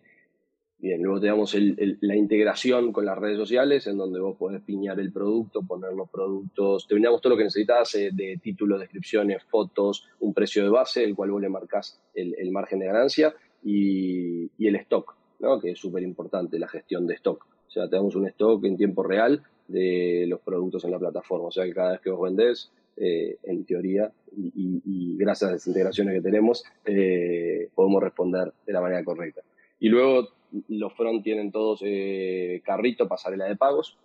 bien, 0.77 1.03
luego 1.03 1.19
te 1.19 1.27
damos 1.27 1.53
la 1.99 2.15
integración 2.15 2.93
con 2.93 3.05
las 3.05 3.17
redes 3.17 3.37
sociales, 3.37 3.87
en 3.87 3.97
donde 3.97 4.21
vos 4.21 4.37
podés 4.37 4.61
piñar 4.61 5.01
el 5.01 5.11
producto, 5.11 5.63
poner 5.63 5.91
los 5.91 6.09
productos, 6.09 6.87
te 6.87 6.93
brindamos 6.93 7.19
todo 7.19 7.31
lo 7.31 7.37
que 7.37 7.43
necesitas 7.43 7.93
eh, 7.95 8.11
de 8.13 8.39
títulos, 8.41 8.79
descripciones, 8.79 9.43
fotos, 9.43 10.07
un 10.21 10.33
precio 10.33 10.63
de 10.63 10.69
base, 10.69 11.03
el 11.03 11.13
cual 11.13 11.31
vos 11.31 11.41
le 11.41 11.49
marcás 11.49 11.99
el, 12.13 12.51
margen 12.51 12.79
de 12.79 12.85
ganancia 12.85 13.35
y, 13.65 14.51
y 14.57 14.67
el 14.67 14.75
stock, 14.77 15.17
¿no? 15.39 15.59
que 15.59 15.71
es 15.71 15.79
súper 15.79 16.03
importante, 16.03 16.59
la 16.59 16.67
gestión 16.67 17.07
de 17.07 17.15
stock. 17.15 17.45
O 17.67 17.71
sea, 17.71 17.89
te 17.89 17.97
damos 17.97 18.15
un 18.15 18.27
stock 18.27 18.63
en 18.63 18.77
tiempo 18.77 19.03
real 19.03 19.43
de 19.67 20.25
los 20.27 20.39
productos 20.41 20.85
en 20.85 20.91
la 20.91 20.99
plataforma. 20.99 21.47
O 21.47 21.51
sea 21.51 21.65
que 21.65 21.73
cada 21.73 21.93
vez 21.93 22.01
que 22.01 22.11
vos 22.11 22.21
vendés, 22.21 22.71
eh, 22.95 23.37
en 23.43 23.65
teoría, 23.65 24.11
y, 24.37 25.17
gracias 25.17 25.49
a 25.49 25.53
las 25.53 25.67
integraciones 25.67 26.13
que 26.13 26.21
tenemos, 26.21 26.63
eh, 26.85 27.69
podemos 27.73 28.03
responder 28.03 28.53
de 28.65 28.73
la 28.73 28.81
manera 28.81 29.03
correcta. 29.03 29.41
Y 29.79 29.89
luego 29.89 30.29
los 30.69 30.93
front 30.93 31.23
tienen 31.23 31.51
todos 31.51 31.81
eh, 31.83 32.61
carrito, 32.63 33.07
pasarela 33.07 33.45
de 33.45 33.55
pagos 33.55 33.97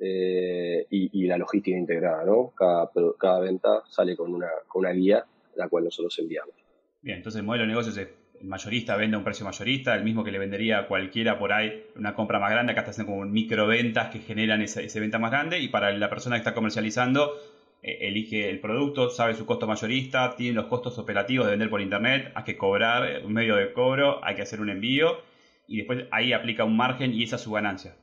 y, 0.00 1.26
la 1.26 1.38
logística 1.38 1.76
integrada, 1.76 2.24
¿no? 2.24 2.52
Cada, 2.56 2.90
cada 3.18 3.40
venta 3.40 3.82
sale 3.88 4.16
con 4.16 4.34
una, 4.34 4.48
con 4.66 4.80
una 4.80 4.92
guía, 4.92 5.24
la 5.56 5.68
cual 5.68 5.84
nosotros 5.84 6.18
enviamos. 6.18 6.54
Bien, 7.02 7.18
entonces 7.18 7.40
el 7.40 7.46
modelo 7.46 7.64
de 7.64 7.68
negocio 7.68 7.90
es 7.90 8.08
el 8.40 8.46
mayorista 8.46 8.96
vende 8.96 9.16
a 9.16 9.18
un 9.18 9.24
precio 9.24 9.44
mayorista, 9.44 9.94
el 9.94 10.04
mismo 10.04 10.24
que 10.24 10.30
le 10.30 10.38
vendería 10.38 10.80
a 10.80 10.86
cualquiera 10.86 11.38
por 11.38 11.52
ahí 11.52 11.84
una 11.96 12.14
compra 12.14 12.38
más 12.38 12.50
grande, 12.50 12.72
acá 12.72 12.82
está 12.82 12.90
haciendo 12.90 13.12
como 13.12 13.24
microventas 13.24 14.10
que 14.10 14.20
generan 14.20 14.62
esa, 14.62 14.80
venta 15.00 15.18
más 15.18 15.30
grande 15.30 15.60
y 15.60 15.68
para 15.68 15.90
la 15.92 16.08
persona 16.08 16.36
que 16.36 16.40
está 16.40 16.54
comercializando 16.54 17.36
eh, 17.82 17.98
elige 18.02 18.48
el 18.48 18.60
producto, 18.60 19.10
sabe 19.10 19.34
su 19.34 19.46
costo 19.46 19.66
mayorista, 19.66 20.34
tiene 20.36 20.54
los 20.54 20.66
costos 20.66 20.98
operativos 20.98 21.46
de 21.46 21.52
vender 21.52 21.70
por 21.70 21.80
internet, 21.80 22.32
hay 22.34 22.44
que 22.44 22.56
cobrar 22.56 23.24
un 23.24 23.32
medio 23.32 23.56
de 23.56 23.72
cobro, 23.72 24.24
hay 24.24 24.34
que 24.34 24.42
hacer 24.42 24.60
un 24.60 24.70
envío 24.70 25.18
y 25.66 25.78
después 25.78 26.06
ahí 26.10 26.32
aplica 26.32 26.64
un 26.64 26.76
margen 26.76 27.12
y 27.12 27.22
esa 27.22 27.36
es 27.36 27.42
su 27.42 27.52
ganancia. 27.52 27.94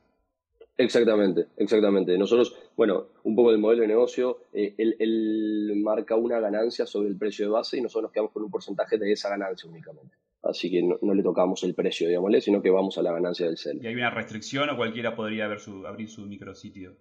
Exactamente, 0.78 1.46
exactamente. 1.56 2.18
Nosotros, 2.18 2.54
bueno, 2.76 3.06
un 3.24 3.34
poco 3.34 3.50
del 3.50 3.60
modelo 3.60 3.82
de 3.82 3.88
negocio, 3.88 4.40
eh, 4.52 4.74
él, 4.76 5.72
marca 5.76 6.16
una 6.16 6.38
ganancia 6.38 6.86
sobre 6.86 7.08
el 7.08 7.16
precio 7.16 7.46
de 7.46 7.52
base 7.52 7.78
y 7.78 7.80
nosotros 7.80 8.04
nos 8.04 8.12
quedamos 8.12 8.32
con 8.32 8.42
un 8.42 8.50
porcentaje 8.50 8.98
de 8.98 9.12
esa 9.12 9.30
ganancia 9.30 9.68
únicamente. 9.70 10.14
Así 10.48 10.70
que 10.70 10.82
no, 10.82 11.14
le 11.14 11.22
tocamos 11.22 11.62
el 11.64 11.74
precio, 11.74 12.08
digámosle, 12.08 12.40
sino 12.40 12.62
que 12.62 12.70
vamos 12.70 12.96
a 12.98 13.02
la 13.02 13.12
ganancia 13.12 13.46
del 13.46 13.56
seller. 13.56 13.84
¿Y 13.84 13.86
hay 13.88 13.94
una 13.94 14.10
restricción 14.10 14.70
o 14.70 14.76
cualquiera 14.76 15.14
podría 15.14 15.46
abrir 15.46 15.60
su, 15.60 15.86
abrir 15.86 16.08
su 16.08 16.26
micrositio? 16.26 16.96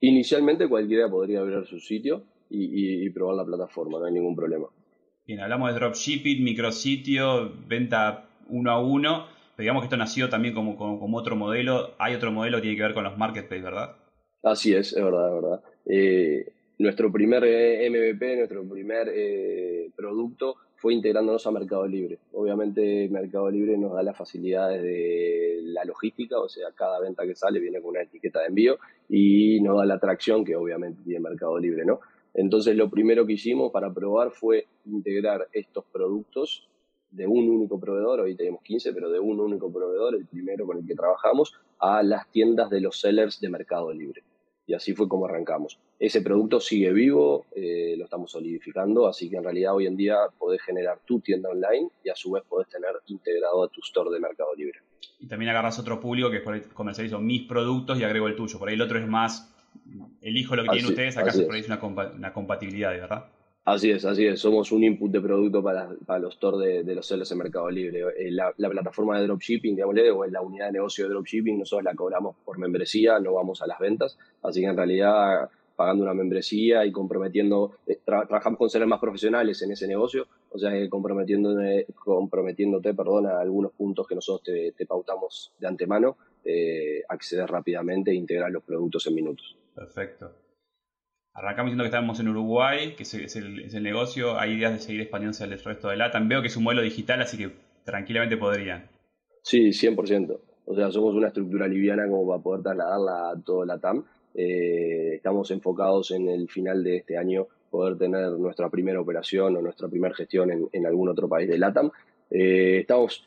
Inicialmente 0.00 0.68
cualquiera 0.68 1.08
podría 1.08 1.40
abrir 1.40 1.64
su 1.66 1.78
sitio 1.78 2.24
y, 2.50 3.08
probar 3.10 3.36
la 3.36 3.44
plataforma, 3.44 3.98
no 3.98 4.04
hay 4.04 4.12
ningún 4.12 4.36
problema. 4.36 4.66
Bien, 5.26 5.40
hablamos 5.40 5.72
de 5.72 5.78
dropshipping, 5.78 6.42
micrositio, 6.42 7.52
venta 7.66 8.28
uno 8.48 8.70
a 8.70 8.80
uno 8.80 9.26
digamos 9.62 9.82
que 9.82 9.86
esto 9.86 9.96
nació 9.96 10.28
también 10.28 10.54
como, 10.54 10.76
como, 10.76 11.16
otro 11.16 11.36
modelo. 11.36 11.94
Hay 11.98 12.14
otro 12.14 12.32
modelo 12.32 12.58
que 12.58 12.62
tiene 12.62 12.76
que 12.76 12.82
ver 12.82 12.94
con 12.94 13.04
los 13.04 13.16
marketplaces, 13.16 13.64
¿verdad? 13.64 13.96
Así 14.42 14.74
es, 14.74 14.92
es 14.92 15.02
verdad, 15.02 15.28
es 15.28 15.42
verdad. 15.42 15.60
Eh, 15.86 16.52
nuestro 16.78 17.12
primer 17.12 17.44
eh, 17.44 17.88
MVP, 17.88 18.36
nuestro 18.36 18.68
primer 18.68 19.08
eh, 19.14 19.90
producto 19.94 20.56
fue 20.82 20.94
integrándonos 20.94 21.46
a 21.46 21.52
Mercado 21.52 21.86
Libre. 21.86 22.18
Obviamente 22.32 23.08
Mercado 23.08 23.48
Libre 23.48 23.78
nos 23.78 23.92
da 23.92 24.02
las 24.02 24.16
facilidades 24.16 24.82
de 24.82 25.60
la 25.62 25.84
logística, 25.84 26.40
o 26.40 26.48
sea, 26.48 26.72
cada 26.74 26.98
venta 26.98 27.24
que 27.24 27.36
sale 27.36 27.60
viene 27.60 27.80
con 27.80 27.90
una 27.90 28.02
etiqueta 28.02 28.40
de 28.40 28.46
envío 28.46 28.78
y 29.08 29.60
nos 29.60 29.78
da 29.78 29.86
la 29.86 29.94
atracción 29.94 30.44
que 30.44 30.56
obviamente 30.56 31.00
tiene 31.04 31.20
Mercado 31.20 31.56
Libre, 31.60 31.84
¿no? 31.84 32.00
Entonces 32.34 32.74
lo 32.74 32.90
primero 32.90 33.24
que 33.24 33.34
hicimos 33.34 33.70
para 33.70 33.94
probar 33.94 34.32
fue 34.32 34.66
integrar 34.86 35.46
estos 35.52 35.84
productos 35.84 36.68
de 37.12 37.28
un 37.28 37.48
único 37.48 37.78
proveedor, 37.78 38.18
hoy 38.18 38.34
tenemos 38.34 38.60
15, 38.62 38.92
pero 38.92 39.08
de 39.08 39.20
un 39.20 39.38
único 39.38 39.72
proveedor, 39.72 40.16
el 40.16 40.26
primero 40.26 40.66
con 40.66 40.78
el 40.78 40.86
que 40.86 40.96
trabajamos, 40.96 41.54
a 41.78 42.02
las 42.02 42.28
tiendas 42.32 42.70
de 42.70 42.80
los 42.80 42.98
sellers 42.98 43.40
de 43.40 43.48
Mercado 43.50 43.92
Libre. 43.92 44.24
Y 44.72 44.74
así 44.74 44.94
fue 44.94 45.06
como 45.06 45.26
arrancamos. 45.26 45.78
Ese 45.98 46.22
producto 46.22 46.58
sigue 46.58 46.94
vivo, 46.94 47.44
eh, 47.54 47.94
lo 47.98 48.04
estamos 48.04 48.30
solidificando, 48.30 49.06
así 49.06 49.28
que 49.28 49.36
en 49.36 49.44
realidad 49.44 49.74
hoy 49.74 49.86
en 49.86 49.98
día 49.98 50.16
podés 50.38 50.62
generar 50.62 50.98
tu 51.04 51.20
tienda 51.20 51.50
online 51.50 51.90
y 52.02 52.08
a 52.08 52.16
su 52.16 52.30
vez 52.30 52.42
podés 52.48 52.70
tener 52.70 52.92
integrado 53.08 53.64
a 53.64 53.68
tu 53.68 53.82
store 53.82 54.10
de 54.10 54.18
Mercado 54.18 54.54
Libre. 54.56 54.78
Y 55.20 55.26
también 55.26 55.50
agarras 55.50 55.78
otro 55.78 56.00
público 56.00 56.30
que 56.30 56.42
comercializo 56.72 57.20
mis 57.20 57.42
productos 57.42 58.00
y 58.00 58.04
agrego 58.04 58.28
el 58.28 58.34
tuyo. 58.34 58.58
Por 58.58 58.70
ahí 58.70 58.74
el 58.74 58.80
otro 58.80 58.98
es 58.98 59.06
más, 59.06 59.54
elijo 60.22 60.56
lo 60.56 60.62
que 60.62 60.70
tienen 60.70 60.88
ustedes, 60.88 61.18
acá 61.18 61.32
se 61.32 61.46
es 61.46 61.66
una, 61.66 61.78
una 62.16 62.32
compatibilidad, 62.32 62.92
¿verdad? 62.92 63.26
Así 63.64 63.92
es, 63.92 64.04
así 64.04 64.26
es. 64.26 64.40
Somos 64.40 64.72
un 64.72 64.82
input 64.82 65.10
de 65.12 65.20
producto 65.20 65.62
para, 65.62 65.94
para 66.04 66.18
los 66.18 66.34
stores 66.34 66.84
de, 66.84 66.94
los 66.94 67.06
sellers 67.06 67.30
en 67.30 67.38
Mercado 67.38 67.70
Libre. 67.70 68.00
Eh, 68.18 68.32
la, 68.32 68.52
plataforma 68.52 69.20
de 69.20 69.26
dropshipping, 69.26 69.76
digámosle, 69.76 70.10
o 70.10 70.26
la 70.26 70.40
unidad 70.40 70.66
de 70.66 70.72
negocio 70.72 71.04
de 71.04 71.10
dropshipping, 71.10 71.60
nosotros 71.60 71.84
la 71.84 71.94
cobramos 71.94 72.34
por 72.44 72.58
membresía, 72.58 73.20
no 73.20 73.34
vamos 73.34 73.62
a 73.62 73.68
las 73.68 73.78
ventas. 73.78 74.18
Así 74.42 74.62
que 74.62 74.66
en 74.66 74.76
realidad, 74.76 75.48
pagando 75.76 76.02
una 76.02 76.12
membresía 76.12 76.84
y 76.84 76.90
comprometiendo, 76.90 77.76
eh, 77.86 78.00
trabajamos 78.04 78.58
con 78.58 78.68
sellers 78.68 78.88
más 78.88 78.98
profesionales 78.98 79.62
en 79.62 79.70
ese 79.70 79.86
negocio, 79.86 80.26
o 80.50 80.58
sea, 80.58 80.72
comprometiéndote, 80.88 81.86
comprometiéndote 81.94 82.94
perdón, 82.94 83.28
a 83.28 83.38
algunos 83.38 83.70
puntos 83.72 84.08
que 84.08 84.16
nosotros 84.16 84.56
te, 84.76 84.86
pautamos 84.86 85.52
de 85.60 85.68
antemano, 85.68 86.16
eh, 86.44 87.04
acceder 87.08 87.48
rápidamente 87.48 88.10
e 88.10 88.14
integrar 88.14 88.50
los 88.50 88.64
productos 88.64 89.06
en 89.06 89.14
minutos. 89.14 89.56
Perfecto. 89.72 90.41
Arrancamos 91.34 91.68
diciendo 91.70 91.84
que 91.84 91.88
estábamos 91.88 92.20
en 92.20 92.28
Uruguay, 92.28 92.94
que 92.94 93.04
es, 93.04 93.36
el, 93.36 93.82
negocio, 93.82 94.38
hay 94.38 94.52
ideas 94.52 94.72
de 94.72 94.78
seguir 94.80 95.00
expandiéndose 95.00 95.44
al 95.44 95.50
resto 95.50 95.88
de 95.88 95.96
LATAM. 95.96 96.28
Veo 96.28 96.42
que 96.42 96.48
es 96.48 96.56
un 96.58 96.64
modelo 96.64 96.82
digital, 96.82 97.22
así 97.22 97.38
que 97.38 97.52
tranquilamente 97.84 98.36
podrían. 98.36 98.90
Sí, 99.42 99.70
100%. 99.70 100.38
O 100.66 100.74
sea, 100.74 100.90
somos 100.90 101.14
una 101.14 101.28
estructura 101.28 101.66
liviana 101.66 102.06
como 102.06 102.28
para 102.28 102.42
poder 102.42 102.62
trasladarla 102.62 103.30
a 103.30 103.40
todo 103.42 103.64
LATAM. 103.64 104.04
Eh, 104.34 105.14
estamos 105.14 105.50
enfocados 105.50 106.10
en 106.10 106.28
el 106.28 106.48
final 106.48 106.84
de 106.84 106.96
este 106.96 107.16
año 107.16 107.46
poder 107.70 107.96
tener 107.96 108.30
nuestra 108.32 108.68
primera 108.68 109.00
operación 109.00 109.56
o 109.56 109.62
nuestra 109.62 109.88
primera 109.88 110.14
gestión 110.14 110.68
en, 110.70 110.86
algún 110.86 111.08
otro 111.08 111.30
país 111.30 111.48
de 111.48 111.56
LATAM. 111.56 111.90
Eh, 112.30 112.80
estamos 112.80 113.24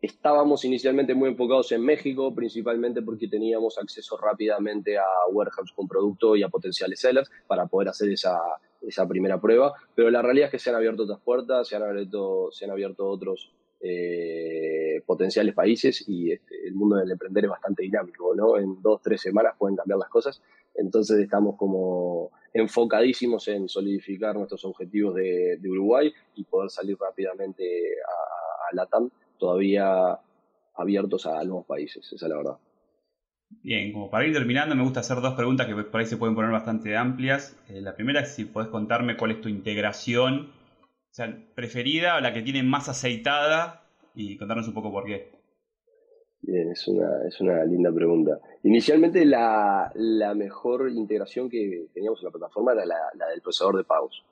Estábamos 0.00 0.64
inicialmente 0.64 1.14
muy 1.14 1.30
enfocados 1.30 1.72
en 1.72 1.82
México, 1.82 2.34
principalmente 2.34 3.02
porque 3.02 3.28
teníamos 3.28 3.78
acceso 3.78 4.16
rápidamente 4.16 4.96
a 4.96 5.04
warehouse 5.32 5.72
con 5.72 5.88
producto 5.88 6.36
y 6.36 6.42
a 6.42 6.48
potenciales 6.48 7.00
sellers 7.00 7.30
para 7.46 7.66
poder 7.66 7.88
hacer 7.88 8.12
esa, 8.12 8.38
esa 8.82 9.08
primera 9.08 9.40
prueba. 9.40 9.72
Pero 9.94 10.10
la 10.10 10.22
realidad 10.22 10.46
es 10.46 10.52
que 10.52 10.58
se 10.58 10.70
han 10.70 10.76
abierto 10.76 11.02
otras 11.02 11.20
puertas, 11.20 11.66
se 11.66 11.76
han 11.76 11.82
abierto, 11.82 12.50
se 12.52 12.64
han 12.64 12.70
abierto 12.70 13.08
otros 13.08 13.52
eh, 13.80 15.02
potenciales 15.06 15.54
países 15.54 16.04
y 16.08 16.32
este, 16.32 16.66
el 16.66 16.74
mundo 16.74 16.96
del 16.96 17.12
emprender 17.12 17.44
es 17.44 17.50
bastante 17.50 17.84
dinámico, 17.84 18.34
¿no? 18.34 18.58
En 18.58 18.82
dos, 18.82 19.00
tres 19.02 19.20
semanas 19.20 19.54
pueden 19.56 19.76
cambiar 19.76 19.98
las 19.98 20.08
cosas. 20.08 20.42
Entonces 20.74 21.18
estamos 21.18 21.56
como 21.56 22.30
enfocadísimos 22.52 23.46
en 23.48 23.68
solidificar 23.68 24.34
nuestros 24.34 24.64
objetivos 24.64 25.14
de, 25.14 25.58
Uruguay 25.68 26.12
y 26.34 26.44
poder 26.44 26.70
salir 26.70 26.96
rápidamente 26.98 27.64
a 28.02 28.47
LATAM 28.72 29.10
todavía 29.38 30.18
abiertos 30.74 31.26
a 31.26 31.42
nuevos 31.44 31.66
países, 31.66 32.04
esa 32.12 32.26
es 32.26 32.30
la 32.30 32.36
verdad. 32.36 32.58
Bien, 33.50 33.92
como 33.92 34.10
para 34.10 34.26
ir 34.26 34.32
terminando, 34.32 34.74
me 34.74 34.82
gusta 34.82 35.00
hacer 35.00 35.20
dos 35.20 35.34
preguntas 35.34 35.66
que 35.66 35.74
por 35.74 36.00
ahí 36.00 36.06
se 36.06 36.16
pueden 36.16 36.34
poner 36.34 36.50
bastante 36.50 36.96
amplias. 36.96 37.56
Eh, 37.68 37.80
la 37.80 37.94
primera 37.94 38.20
es 38.20 38.34
si 38.34 38.44
puedes 38.44 38.68
contarme 38.68 39.16
cuál 39.16 39.32
es 39.32 39.40
tu 39.40 39.48
integración 39.48 40.50
o 41.10 41.14
sea, 41.14 41.34
preferida 41.54 42.16
o 42.16 42.20
la 42.20 42.32
que 42.32 42.42
tiene 42.42 42.62
más 42.62 42.88
aceitada 42.88 43.84
y 44.14 44.36
contarnos 44.36 44.68
un 44.68 44.74
poco 44.74 44.92
por 44.92 45.06
qué. 45.06 45.30
Bien, 46.42 46.70
es 46.70 46.86
una, 46.86 47.26
es 47.26 47.40
una 47.40 47.64
linda 47.64 47.92
pregunta. 47.92 48.38
Inicialmente 48.62 49.24
la, 49.24 49.90
mejor 50.36 50.90
integración 50.90 51.48
que 51.48 51.88
teníamos 51.92 52.20
en 52.20 52.26
la 52.26 52.30
plataforma 52.30 52.72
era 52.72 52.84
la, 52.84 53.28
del 53.28 53.40
procesador 53.40 53.78
de 53.78 53.84
pagos. 53.84 54.24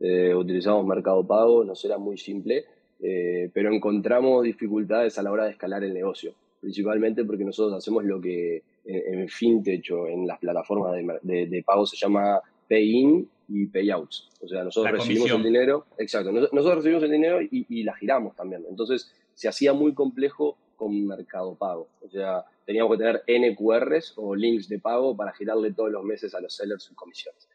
Eh, 0.00 0.34
utilizamos 0.34 0.84
Mercado 0.84 1.26
Pago, 1.26 1.64
nos 1.64 1.84
era 1.84 1.96
muy 1.96 2.18
simple 2.18 2.66
eh, 3.00 3.50
pero 3.52 3.72
encontramos 3.72 4.44
dificultades 4.44 5.18
a 5.18 5.22
la 5.22 5.30
hora 5.30 5.44
de 5.44 5.52
escalar 5.52 5.84
el 5.84 5.94
negocio, 5.94 6.34
principalmente 6.60 7.24
porque 7.24 7.44
nosotros 7.44 7.76
hacemos 7.76 8.04
lo 8.04 8.20
que 8.20 8.62
en, 8.84 9.28
fintech 9.28 9.90
o 9.92 10.08
en 10.08 10.26
las 10.26 10.38
plataformas 10.38 10.96
de, 11.22 11.62
pago 11.64 11.86
se 11.86 11.96
llama 11.96 12.40
pay-in 12.68 13.28
y 13.48 13.66
payouts. 13.66 14.28
O 14.40 14.48
sea, 14.48 14.64
nosotros 14.64 14.92
recibimos 14.92 15.30
el 15.30 15.42
dinero, 15.42 15.86
exacto, 15.96 16.32
nosotros 16.32 16.76
recibimos 16.76 17.02
el 17.04 17.10
dinero 17.10 17.38
y, 17.40 17.82
la 17.84 17.94
giramos 17.94 18.34
también. 18.34 18.64
Entonces, 18.68 19.12
se 19.34 19.48
hacía 19.48 19.72
muy 19.72 19.94
complejo 19.94 20.56
con 20.76 21.06
Mercado 21.06 21.54
Pago. 21.54 21.88
O 22.04 22.08
sea, 22.08 22.44
teníamos 22.64 22.96
que 22.96 23.04
tener 23.04 23.22
NQRs 23.26 24.14
o 24.16 24.34
links 24.34 24.68
de 24.68 24.78
pago 24.78 25.16
para 25.16 25.32
girarle 25.32 25.72
todos 25.72 25.90
los 25.90 26.04
meses 26.04 26.34
a 26.34 26.40
los 26.40 26.54
sellers 26.54 26.82
sus 26.82 26.96
comisiones. 26.96 27.47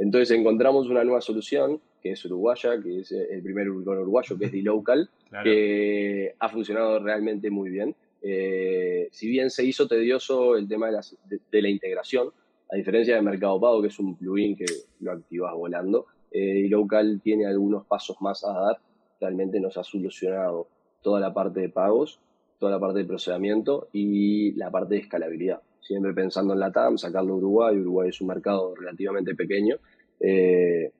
Entonces 0.00 0.30
encontramos 0.30 0.88
una 0.88 1.04
nueva 1.04 1.20
solución, 1.20 1.78
que 2.02 2.12
es 2.12 2.24
uruguaya, 2.24 2.80
que 2.82 3.00
es 3.00 3.12
el 3.12 3.42
primer 3.42 3.68
unicornio 3.68 4.02
uruguayo, 4.02 4.38
que 4.38 4.46
es 4.46 4.52
D-Local, 4.52 5.10
que 5.44 6.34
ha 6.38 6.48
funcionado 6.48 7.00
realmente 7.00 7.50
muy 7.50 7.68
bien. 7.68 7.94
Eh, 8.22 9.08
si 9.12 9.28
bien 9.28 9.50
se 9.50 9.62
hizo 9.62 9.86
tedioso 9.86 10.56
el 10.56 10.66
tema 10.66 10.88
de, 10.88 11.60
la 11.62 11.68
integración, 11.68 12.30
a 12.72 12.76
diferencia 12.76 13.14
de 13.14 13.20
Mercado 13.20 13.60
Pago, 13.60 13.82
que 13.82 13.88
es 13.88 13.98
un 13.98 14.16
plugin 14.16 14.56
que 14.56 14.64
lo 15.00 15.12
activas 15.12 15.52
volando, 15.52 16.06
eh, 16.30 16.62
D-Local 16.62 17.20
tiene 17.22 17.46
algunos 17.46 17.84
pasos 17.84 18.16
más 18.22 18.42
a 18.42 18.52
dar. 18.54 18.78
Realmente 19.20 19.60
nos 19.60 19.76
ha 19.76 19.84
solucionado 19.84 20.66
toda 21.02 21.20
la 21.20 21.34
parte 21.34 21.60
de 21.60 21.68
pagos, 21.68 22.20
toda 22.58 22.72
la 22.72 22.80
parte 22.80 23.00
de 23.00 23.04
procesamiento 23.04 23.88
y 23.92 24.52
la 24.52 24.70
parte 24.70 24.94
de 24.94 25.00
escalabilidad 25.02 25.60
siempre 25.80 26.12
pensando 26.12 26.54
en 26.54 26.60
la 26.60 26.72
TAM, 26.72 26.98
sacarlo 26.98 27.34
a 27.34 27.36
Uruguay. 27.36 27.76
Uruguay 27.76 28.08
es 28.10 28.20
un 28.20 28.28
mercado 28.28 28.74
relativamente 28.74 29.34
pequeño. 29.34 29.76
Eh, 30.20 30.92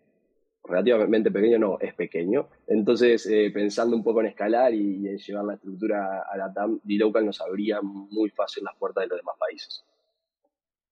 relativamente 0.64 1.30
pequeño, 1.30 1.58
no, 1.58 1.78
es 1.80 1.94
pequeño. 1.94 2.48
Entonces, 2.66 3.26
eh, 3.26 3.50
pensando 3.52 3.96
un 3.96 4.04
poco 4.04 4.20
en 4.20 4.26
escalar 4.26 4.74
y, 4.74 5.06
en 5.06 5.18
llevar 5.18 5.44
la 5.44 5.54
estructura 5.54 6.24
a 6.30 6.36
la 6.36 6.52
TAM, 6.52 6.80
D-Local 6.82 7.26
nos 7.26 7.40
abría 7.40 7.80
muy 7.82 8.30
fácil 8.30 8.64
las 8.64 8.76
puertas 8.76 9.04
de 9.04 9.08
los 9.08 9.18
demás 9.18 9.36
países. 9.38 9.84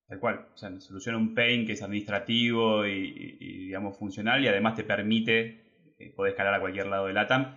Tal 0.08 0.18
cual, 0.20 0.46
o 0.54 0.56
sea, 0.56 0.80
soluciona 0.80 1.18
un 1.18 1.34
pain 1.34 1.66
que 1.66 1.74
es 1.74 1.82
administrativo 1.82 2.86
y, 2.86 3.66
digamos 3.66 3.98
funcional 3.98 4.42
y 4.42 4.48
además 4.48 4.74
te 4.74 4.84
permite 4.84 5.92
eh, 5.98 6.12
poder 6.16 6.32
escalar 6.32 6.54
a 6.54 6.60
cualquier 6.60 6.86
lado 6.86 7.06
de 7.06 7.12
la 7.12 7.26
TAM. 7.26 7.56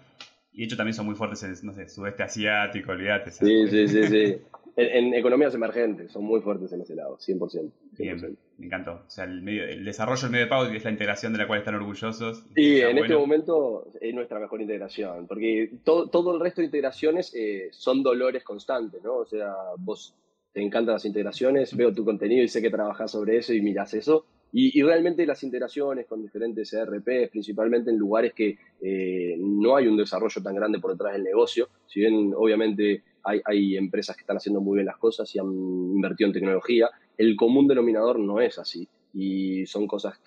Y 0.52 0.60
de 0.60 0.66
hecho 0.66 0.76
también 0.76 0.94
son 0.94 1.06
muy 1.06 1.16
fuertes 1.16 1.44
en, 1.44 1.56
no 1.66 1.74
sé, 1.74 1.88
sudeste 1.88 2.24
asiático, 2.24 2.92
olvídate. 2.92 3.32
Sí, 3.32 3.68
sí, 3.70 3.88
sí, 3.88 4.04
sí. 4.04 4.42
En, 4.75 5.13
economías 5.13 5.54
emergentes, 5.54 6.12
son 6.12 6.24
muy 6.24 6.42
fuertes 6.42 6.72
en 6.72 6.82
ese 6.82 6.96
lado, 6.96 7.18
100%. 7.18 7.72
Bien, 7.98 8.38
me 8.58 8.66
encantó. 8.66 9.01
O 9.06 9.10
sea, 9.10 9.25
el, 9.25 9.48
el 9.48 9.84
desarrollo 9.84 10.22
del 10.22 10.32
medio 10.32 10.46
de 10.46 10.50
pago 10.50 10.66
es 10.66 10.84
la 10.84 10.92
integración 10.92 11.34
de 11.34 11.40
la 11.40 11.48
cual 11.48 11.60
están 11.60 11.75
orgullosos. 11.75 12.46
Y 12.56 12.80
en 12.80 12.98
este 12.98 13.16
momento 13.16 13.88
es 14.00 14.13
nuestra 14.13 14.40
mejor 14.40 14.62
integración, 14.62 15.28
porque 15.28 15.72
todo, 15.84 16.10
todo 16.10 16.34
el 16.34 16.40
resto 16.40 16.62
de 16.62 16.66
integraciones 16.66 17.34
eh, 17.36 17.70
son 17.72 18.01
dolores 18.01 18.44
constantes, 18.44 19.04
¿no? 19.04 19.18
O 19.18 19.25
sea, 19.25 19.54
vos 19.78 20.16
te 20.54 20.62
encantan 20.62 20.94
las 20.94 21.06
integraciones, 21.06 21.75
veo 21.75 21.94
tu 21.94 22.04
contenido 22.04 22.44
y 22.44 22.48
sé 22.48 22.62
que 22.62 22.70
trabajas 22.70 23.12
sobre 23.12 23.38
eso 23.38 23.54
y 23.54 23.62
miras 23.62 23.94
eso. 23.94 24.25
Y, 24.54 24.82
realmente 24.82 25.25
las 25.25 25.44
integraciones 25.44 26.08
con 26.08 26.22
diferentes 26.22 26.74
ERP, 26.74 27.32
principalmente 27.32 27.90
en 27.90 27.98
lugares 27.98 28.34
que 28.34 28.58
eh, 28.82 29.38
no 29.40 29.78
hay 29.78 29.88
un 29.88 29.96
desarrollo 29.96 30.44
tan 30.44 30.56
grande 30.56 30.80
por 30.80 30.92
detrás 30.92 31.13
del 31.13 31.24
negocio, 31.24 31.70
si 31.88 32.01
bien 32.01 32.34
obviamente 32.36 33.01
hay, 33.24 33.78
empresas 33.78 34.16
que 34.16 34.22
están 34.22 34.38
haciendo 34.38 34.62
muy 34.62 34.78
bien 34.78 34.86
las 34.86 34.98
cosas 34.98 35.34
y 35.36 35.40
han 35.40 35.48
invertido 35.48 36.28
en 36.28 36.34
tecnología. 36.34 36.90
El 37.18 37.36
común 37.36 37.68
denominador 37.68 38.20
no 38.20 38.42
es 38.42 38.58
así 38.58 38.88
y 39.13 39.66
son 39.66 39.88
cosas 39.88 40.20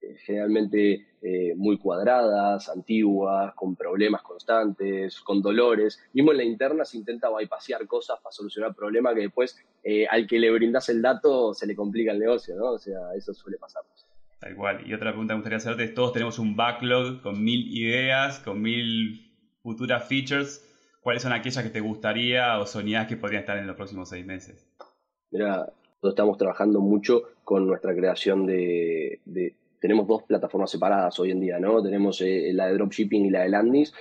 eh, 0.00 0.16
generalmente 0.24 1.06
eh, 1.22 1.54
muy 1.56 1.78
cuadradas, 1.78 2.68
antiguas, 2.68 3.54
con 3.54 3.76
problemas 3.76 4.22
constantes, 4.22 5.20
con 5.20 5.42
dolores. 5.42 6.02
Mismo 6.12 6.32
en 6.32 6.38
la 6.38 6.44
interna 6.44 6.84
se 6.84 6.96
intenta 6.96 7.28
bypassear 7.30 7.86
cosas 7.86 8.18
para 8.20 8.32
solucionar 8.32 8.74
problemas 8.74 9.14
que 9.14 9.22
después 9.22 9.56
eh, 9.84 10.06
al 10.06 10.26
que 10.26 10.38
le 10.38 10.50
brindas 10.50 10.88
el 10.88 11.02
dato 11.02 11.54
se 11.54 11.66
le 11.66 11.76
complica 11.76 12.12
el 12.12 12.18
negocio, 12.18 12.56
¿no? 12.56 12.72
O 12.72 12.78
sea, 12.78 12.98
eso 13.16 13.32
suele 13.34 13.58
pasar. 13.58 13.82
Tal 14.40 14.56
cual. 14.56 14.84
Y 14.84 14.92
otra 14.92 15.10
pregunta 15.10 15.34
que 15.34 15.36
me 15.36 15.40
gustaría 15.42 15.58
hacerte 15.58 15.84
es, 15.84 15.94
todos 15.94 16.12
tenemos 16.12 16.40
un 16.40 16.56
backlog 16.56 17.22
con 17.22 17.44
mil 17.44 17.68
ideas, 17.76 18.40
con 18.40 18.60
mil 18.60 19.32
futuras 19.62 20.08
features 20.08 20.68
¿cuáles 21.02 21.22
son 21.22 21.32
aquellas 21.32 21.62
que 21.62 21.70
te 21.70 21.80
gustaría 21.80 22.58
o 22.58 22.66
soñás 22.66 23.06
que 23.06 23.16
podrían 23.16 23.40
estar 23.40 23.58
en 23.58 23.66
los 23.66 23.76
próximos 23.76 24.08
seis 24.08 24.24
meses? 24.24 24.66
Mira, 25.30 25.70
estamos 26.02 26.38
trabajando 26.38 26.80
mucho 26.80 27.22
con 27.44 27.66
nuestra 27.66 27.94
creación 27.94 28.46
de, 28.46 29.20
tenemos 29.80 30.06
dos 30.06 30.22
plataformas 30.22 30.70
separadas 30.70 31.18
hoy 31.18 31.32
en 31.32 31.40
día, 31.40 31.58
¿no? 31.58 31.82
Tenemos 31.82 32.20
eh, 32.20 32.52
la 32.52 32.66
de 32.66 32.74
dropshipping 32.74 33.26
y 33.26 33.30
la 33.30 33.42
de 33.42 33.48
landings. 33.48 33.92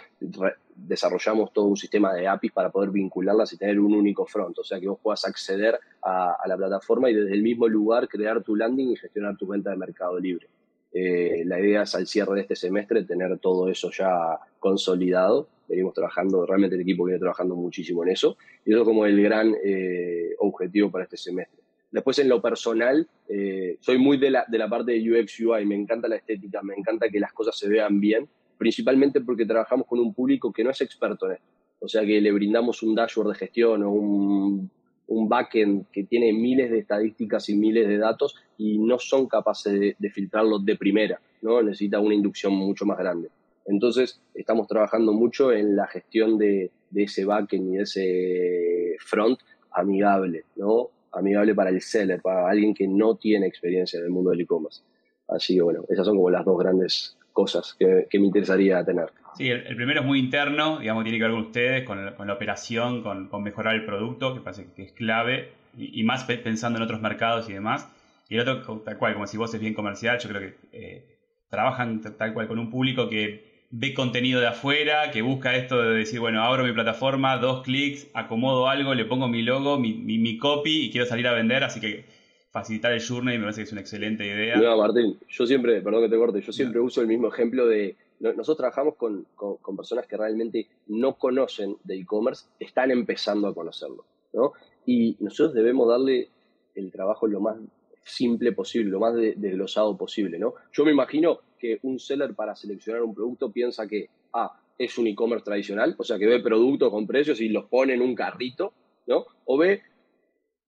desarrollamos 0.75 1.51
todo 1.51 1.65
un 1.65 1.77
sistema 1.77 2.13
de 2.13 2.27
APIs 2.27 2.51
para 2.51 2.70
poder 2.70 2.91
vincularlas 2.91 3.51
y 3.53 3.58
tener 3.58 3.79
un 3.79 3.93
único 3.93 4.25
front, 4.25 4.58
o 4.60 4.63
sea 4.63 4.79
que 4.79 4.88
vos 4.88 5.00
puedas 5.01 5.25
acceder 5.25 5.79
a, 6.03 6.38
la 6.46 6.58
plataforma 6.58 7.10
y 7.10 7.15
desde 7.15 7.34
el 7.34 7.41
mismo 7.41 7.67
lugar 7.67 8.08
crear 8.08 8.43
tu 8.43 8.55
landing 8.55 8.91
y 8.91 8.96
gestionar 8.96 9.38
tu 9.38 9.48
cuenta 9.48 9.72
de 9.72 9.77
Mercado 9.77 10.20
Libre. 10.20 10.48
Eh, 10.93 11.43
la 11.45 11.60
idea 11.60 11.83
es 11.83 11.95
al 11.95 12.05
cierre 12.05 12.36
de 12.36 12.41
este 12.41 12.55
semestre 12.55 13.03
tener 13.03 13.38
todo 13.39 13.69
eso 13.69 13.89
ya 13.91 14.39
consolidado. 14.60 15.48
Venimos 15.67 15.93
trabajando, 15.93 16.45
realmente 16.45 16.75
el 16.75 16.81
equipo 16.81 17.05
viene 17.05 17.19
trabajando 17.19 17.55
muchísimo 17.55 18.03
en 18.03 18.10
eso 18.10 18.38
y 18.65 18.71
eso 18.71 18.81
es 18.81 18.86
como 18.86 19.05
el 19.05 19.21
gran 19.21 19.55
eh, 19.63 20.36
objetivo 20.39 20.91
para 20.91 21.05
este 21.05 21.17
semestre. 21.17 21.62
Después 21.91 22.19
en 22.19 22.29
lo 22.29 22.41
personal, 22.41 23.07
eh, 23.27 23.77
soy 23.79 23.98
muy 23.98 24.17
de 24.17 24.31
la, 24.31 24.45
de 24.48 24.57
la 24.57 24.69
parte 24.69 24.93
de 24.93 25.21
UX 25.21 25.39
UI, 25.39 25.65
me 25.65 25.75
encanta 25.75 26.07
la 26.07 26.17
estética, 26.17 26.62
me 26.62 26.74
encanta 26.74 27.10
que 27.10 27.19
las 27.19 27.33
cosas 27.33 27.57
se 27.57 27.67
vean 27.67 28.00
bien, 28.00 28.27
principalmente 28.57 29.21
porque 29.21 29.45
trabajamos 29.45 29.88
con 29.88 30.00
un 30.00 30.13
público 30.13 30.51
que 30.51 30.63
no 30.63 30.69
es 30.69 30.81
experto 30.81 31.25
en 31.27 31.33
esto. 31.33 31.45
O 31.79 31.88
sea 31.88 32.05
que 32.05 32.21
le 32.21 32.31
brindamos 32.31 32.83
un 32.83 32.95
dashboard 32.95 33.29
de 33.29 33.36
gestión 33.36 33.83
o 33.83 33.91
un, 33.91 34.71
un 35.08 35.27
backend 35.27 35.88
que 35.91 36.03
tiene 36.03 36.31
miles 36.34 36.72
de 36.72 36.79
estadísticas 36.79 37.50
y 37.50 37.55
miles 37.55 37.88
de 37.88 37.98
datos 37.98 38.36
y 38.58 38.77
no 38.79 39.00
son 39.00 39.27
capaces 39.27 39.79
de, 39.79 39.96
de 39.98 40.10
filtrarlos 40.10 40.65
de 40.65 40.75
primera, 40.75 41.20
¿no? 41.41 41.62
Necesita 41.62 42.00
una 42.00 42.15
inducción 42.15 42.53
mucho 42.53 42.86
más 42.86 42.98
grande. 42.98 43.29
Entonces, 43.65 44.22
estamos 44.34 44.67
trabajando 44.67 45.13
mucho 45.13 45.51
en 45.51 45.75
la 45.75 45.88
gestión 45.88 46.38
de, 46.38 46.72
de 46.89 47.03
ese 47.03 47.25
backend 47.25 47.74
y 47.74 47.77
de 47.77 47.84
ese 47.84 48.96
front 49.00 49.39
amigable, 49.72 50.46
¿no? 50.55 50.89
amigable 51.12 51.53
para 51.53 51.70
el 51.70 51.81
seller, 51.81 52.22
para 52.22 52.50
alguien 52.50 52.74
que 52.74 52.88
no 52.88 53.15
tiene 53.15 53.48
experiencia 53.48 54.00
en 54.00 54.05
el 54.05 54.12
mundo 54.12 54.31
del 54.31 54.41
e-commerce. 54.41 54.81
Así 55.27 55.55
que 55.55 55.62
bueno, 55.62 55.84
esas 55.89 56.05
son 56.05 56.17
como 56.17 56.29
las 56.29 56.46
dos 56.46 56.58
grandes 56.58 57.17
cosas 57.41 57.75
que, 57.79 58.19
me 58.19 58.25
interesaría 58.25 58.83
tener. 58.83 59.07
Sí, 59.36 59.50
el, 59.50 59.75
primero 59.75 60.01
es 60.01 60.05
muy 60.05 60.19
interno, 60.19 60.79
digamos, 60.79 61.03
tiene 61.03 61.17
que 61.17 61.24
ver 61.24 61.33
con 61.33 61.41
ustedes, 61.41 61.83
con 61.83 62.27
la, 62.27 62.33
operación, 62.33 63.01
con, 63.01 63.43
mejorar 63.43 63.75
el 63.75 63.86
producto, 63.86 64.33
que 64.36 64.41
parece 64.41 64.67
que 64.75 64.83
es 64.83 64.91
clave, 64.91 65.51
y, 65.77 66.03
más 66.03 66.25
pensando 66.25 66.77
en 66.77 66.83
otros 66.83 67.01
mercados 67.01 67.50
y 67.50 67.53
demás. 67.53 67.89
Y 68.29 68.36
el 68.36 68.48
otro, 68.48 68.77
tal 68.86 68.98
cual, 68.98 69.13
como 69.13 69.25
si 69.27 69.38
vos 69.38 69.53
es 69.53 69.60
bien 69.60 69.74
comercial, 69.74 70.19
yo 70.19 70.29
creo 70.29 70.41
que 70.41 70.55
eh, 70.71 71.05
trabajan 71.50 72.01
tal 72.01 72.33
cual 72.33 72.48
con 72.48 72.60
un 72.60 72.69
público 72.69 73.10
que 73.10 73.51
ve 73.71 73.93
contenido 73.93 74.39
de 74.39 74.48
afuera, 74.48 75.12
que 75.12 75.21
busca 75.21 75.55
esto 75.55 75.81
de 75.81 75.95
decir, 75.95 76.19
bueno, 76.19 76.43
abro 76.43 76.63
mi 76.63 76.74
plataforma, 76.74 77.38
dos 77.38 77.63
clics, 77.63 78.07
acomodo 78.13 78.69
algo, 78.69 78.93
le 78.93 79.05
pongo 79.05 79.27
mi 79.27 79.41
logo, 79.41 79.79
mi, 79.79 79.93
mi, 79.93 80.38
copy 80.38 80.86
y 80.86 80.91
quiero 80.91 81.07
salir 81.07 81.27
a 81.27 81.33
vender, 81.33 81.63
así 81.63 81.79
que 81.79 82.05
facilitar 82.51 82.91
el 82.91 83.01
journey 83.01 83.38
me 83.38 83.46
parece 83.46 83.62
que 83.62 83.63
es 83.63 83.72
una 83.72 83.81
excelente 83.81 84.25
idea. 84.25 84.58
No, 84.58 84.77
Martín, 84.77 85.17
yo 85.29 85.48
siempre, 85.48 85.81
perdón 85.81 86.03
que 86.03 86.10
te 86.10 86.17
corte, 86.17 86.41
yo 86.41 86.51
siempre 86.51 86.79
uso 86.81 87.01
el 87.01 87.08
mismo 87.08 87.29
ejemplo 87.29 87.65
de, 87.65 87.96
nosotros 88.20 88.58
trabajamos 88.58 88.96
con, 88.96 89.25
con, 89.36 89.77
personas 89.77 90.05
que 90.05 90.17
realmente 90.17 90.67
no 90.88 91.15
conocen 91.15 91.77
de 91.84 91.96
e-commerce, 91.96 92.46
están 92.60 92.91
empezando 92.91 93.48
a 93.48 93.55
conocerlo, 93.55 94.05
¿no? 94.34 94.53
Y 94.86 95.15
nosotros 95.20 95.53
debemos 95.55 95.88
darle 95.88 96.27
el 96.75 96.91
trabajo 96.91 97.25
lo 97.25 97.39
más 97.39 97.58
simple 98.03 98.51
posible, 98.51 98.91
lo 98.91 99.00
más 99.00 99.15
desglosado 99.15 99.96
posible, 99.98 100.38
¿no? 100.38 100.53
Yo 100.74 100.84
me 100.84 100.91
imagino 100.91 101.39
que 101.58 101.79
un 101.84 102.00
seller 102.00 102.34
para 102.36 102.55
seleccionar 102.55 103.01
un 103.01 103.15
producto 103.15 103.51
piensa 103.51 103.88
que, 103.88 104.10
ah, 104.34 104.60
es 104.77 104.98
un 104.98 105.08
e-commerce 105.08 105.46
tradicional, 105.46 105.96
o 105.98 106.03
sea, 106.03 106.17
que 106.17 106.25
ve 106.25 106.39
productos 106.41 106.91
con 106.91 107.08
precios 107.08 107.39
y 107.39 107.50
los 107.50 107.65
pone 107.65 107.93
en 107.93 108.01
un 108.01 108.15
carrito, 108.15 108.74
¿no? 109.08 109.25
O 109.46 109.58
ve 109.58 109.84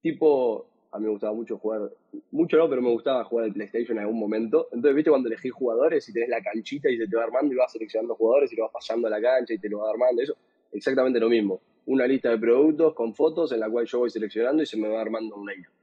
tipo, 0.02 0.68
a 0.94 1.00
mí 1.00 1.06
me 1.06 1.12
gustaba 1.12 1.34
mucho 1.34 1.58
jugar, 1.58 1.90
mucho 2.30 2.58
no, 2.58 2.70
pero 2.70 2.82
me 2.82 2.92
gustaba 2.92 3.24
jugar 3.24 3.46
al 3.46 3.54
PlayStation 3.54 3.98
en 3.98 4.04
algún 4.04 4.20
momento. 4.20 4.68
Entonces, 4.72 4.96
¿viste 4.96 5.10
cuando 5.10 5.28
elegís 5.28 5.52
jugadores 5.52 6.08
y 6.08 6.14
tenés 6.14 6.30
la 6.30 6.40
canchita 6.40 6.88
y 6.90 6.98
se 6.98 7.08
te 7.08 7.16
va 7.16 7.24
armando 7.24 7.52
y 7.52 7.58
vas 7.58 7.72
seleccionando 7.72 8.14
jugadores 8.16 8.54
y 8.54 8.56
lo 8.56 8.64
vas 8.64 8.74
pasando 8.74 9.08
a 9.08 9.10
la 9.10 9.20
cancha 9.20 9.56
y 9.56 9.58
te 9.58 9.70
lo 9.70 9.80
va 9.80 9.90
armando? 9.90 10.22
Eso, 10.22 10.36
exactamente 10.72 11.20
lo 11.20 11.30
mismo. 11.30 11.60
Una 11.88 12.06
lista 12.06 12.30
de 12.30 12.38
productos 12.38 12.94
con 12.94 13.16
fotos 13.16 13.52
en 13.52 13.60
la 13.60 13.70
cual 13.72 13.88
yo 13.88 14.00
voy 14.00 14.12
seleccionando 14.12 14.62
y 14.62 14.68
se 14.68 14.78
me 14.78 14.88
va 14.88 15.02
armando 15.02 15.36
un 15.36 15.48
layout. 15.48 15.74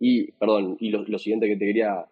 Y, 0.00 0.32
perdón, 0.32 0.78
y 0.80 0.90
lo, 0.90 1.18
siguiente 1.18 1.46
que 1.46 1.56
te 1.56 1.66
quería 1.66 2.06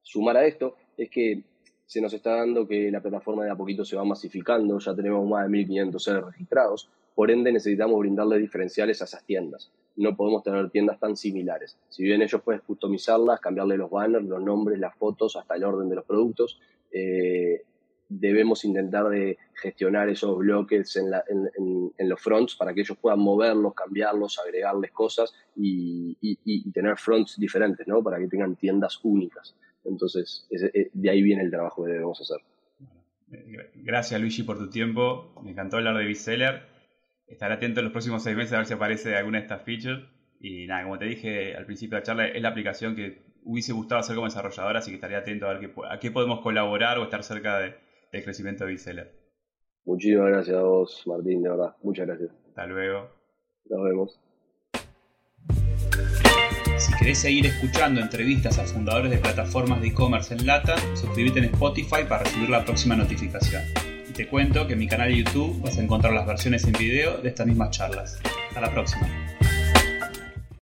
sumar 0.00 0.36
a 0.36 0.46
esto 0.46 0.76
es 0.96 1.10
que 1.10 1.42
se 1.84 2.00
nos 2.00 2.12
está 2.12 2.36
dando 2.36 2.68
que 2.68 2.92
la 2.92 3.00
plataforma 3.00 3.44
de 3.44 3.50
a 3.50 3.56
poquito 3.56 3.84
se 3.84 3.96
va 3.96 4.04
masificando, 4.04 4.78
ya 4.78 4.94
tenemos 4.94 5.28
más 5.28 5.50
de 5.50 5.58
1.500 5.58 5.98
seres 5.98 6.24
registrados, 6.24 6.88
por 7.14 7.30
ende 7.32 7.50
necesitamos 7.50 7.98
brindarle 7.98 8.38
diferenciales 8.38 9.00
a 9.02 9.04
esas 9.04 9.24
tiendas. 9.24 9.72
No 9.98 10.16
podemos 10.16 10.42
tener 10.42 10.70
tiendas 10.70 10.98
tan 10.98 11.16
similares. 11.16 11.76
Si 11.88 12.04
bien 12.04 12.22
ellos 12.22 12.40
pueden 12.42 12.62
customizarlas, 12.66 13.40
cambiarle 13.40 13.76
los 13.76 13.90
banners, 13.90 14.24
los 14.24 14.42
nombres, 14.42 14.78
las 14.78 14.94
fotos, 14.96 15.36
hasta 15.36 15.56
el 15.56 15.64
orden 15.64 15.88
de 15.88 15.96
los 15.96 16.04
productos, 16.04 16.60
eh, 16.92 17.62
debemos 18.08 18.64
intentar 18.64 19.08
de 19.08 19.36
gestionar 19.54 20.08
esos 20.08 20.38
bloques 20.38 20.96
en, 20.96 22.08
los 22.08 22.20
fronts 22.20 22.56
para 22.56 22.72
que 22.72 22.80
ellos 22.80 22.96
puedan 22.98 23.18
moverlos, 23.18 23.74
cambiarlos, 23.74 24.38
agregarles 24.38 24.92
cosas 24.92 25.34
y, 25.56 26.16
tener 26.72 26.96
fronts 26.96 27.38
diferentes, 27.38 27.86
¿no? 27.86 28.02
Para 28.02 28.18
que 28.18 28.28
tengan 28.28 28.56
tiendas 28.56 29.00
únicas. 29.02 29.54
Entonces, 29.84 30.46
eh, 30.50 30.90
de 30.92 31.10
ahí 31.10 31.22
viene 31.22 31.42
el 31.42 31.50
trabajo 31.50 31.84
que 31.84 31.92
debemos 31.92 32.20
hacer. 32.20 32.38
Gracias 33.74 34.20
Luigi 34.20 34.42
por 34.42 34.58
tu 34.58 34.70
tiempo. 34.70 35.32
Me 35.42 35.50
encantó 35.50 35.76
hablar 35.76 35.96
de 35.96 36.04
Bestseller. 36.04 36.77
Estaré 37.28 37.54
atento 37.54 37.80
en 37.80 37.84
los 37.84 37.92
próximos 37.92 38.22
seis 38.22 38.36
meses 38.36 38.52
a 38.54 38.58
ver 38.58 38.66
si 38.66 38.74
aparece 38.74 39.16
alguna 39.16 39.38
de 39.38 39.44
estas 39.44 39.62
features. 39.62 40.02
Y 40.40 40.66
nada, 40.66 40.84
como 40.84 40.98
te 40.98 41.04
dije 41.04 41.54
al 41.54 41.66
principio 41.66 41.96
de 41.96 42.00
la 42.00 42.06
charla, 42.06 42.28
es 42.28 42.40
la 42.40 42.48
aplicación 42.48 42.94
que 42.96 43.22
hubiese 43.44 43.72
gustado 43.72 44.00
hacer 44.00 44.14
como 44.14 44.26
desarrollador, 44.26 44.76
así 44.76 44.90
que 44.90 44.96
estaré 44.96 45.16
atento 45.16 45.46
a 45.46 45.54
ver 45.54 45.60
qué, 45.60 45.72
a 45.90 45.98
qué 45.98 46.10
podemos 46.10 46.40
colaborar 46.40 46.98
o 46.98 47.04
estar 47.04 47.22
cerca 47.22 47.58
de, 47.58 47.74
el 48.12 48.24
crecimiento 48.24 48.64
de 48.64 48.70
Biseller. 48.70 49.12
Muchísimas 49.84 50.28
gracias 50.28 50.56
a 50.56 50.62
vos, 50.62 51.02
Martín, 51.06 51.42
de 51.42 51.50
verdad. 51.50 51.74
Muchas 51.82 52.06
gracias. 52.06 52.30
Hasta 52.48 52.66
luego. 52.66 53.10
Nos 53.70 53.84
vemos. 53.84 54.20
Si 56.76 56.94
querés 56.98 57.18
seguir 57.18 57.46
escuchando 57.46 58.00
entrevistas 58.00 58.58
a 58.58 58.64
fundadores 58.64 59.10
de 59.10 59.18
plataformas 59.18 59.80
de 59.80 59.88
e-commerce 59.88 60.34
en 60.34 60.46
Lata, 60.46 60.76
suscríbete 60.94 61.40
en 61.40 61.46
Spotify 61.46 62.04
para 62.08 62.24
recibir 62.24 62.50
la 62.50 62.64
próxima 62.64 62.96
notificación. 62.96 63.62
Te 64.18 64.26
cuento 64.26 64.66
que 64.66 64.72
en 64.72 64.80
mi 64.80 64.88
canal 64.88 65.10
de 65.10 65.18
YouTube 65.18 65.62
vas 65.62 65.78
a 65.78 65.80
encontrar 65.80 66.12
las 66.12 66.26
versiones 66.26 66.64
en 66.64 66.72
video 66.72 67.18
de 67.18 67.28
estas 67.28 67.46
mismas 67.46 67.70
charlas. 67.70 68.18
Hasta 68.48 68.60
la 68.60 68.72
próxima. 68.72 69.08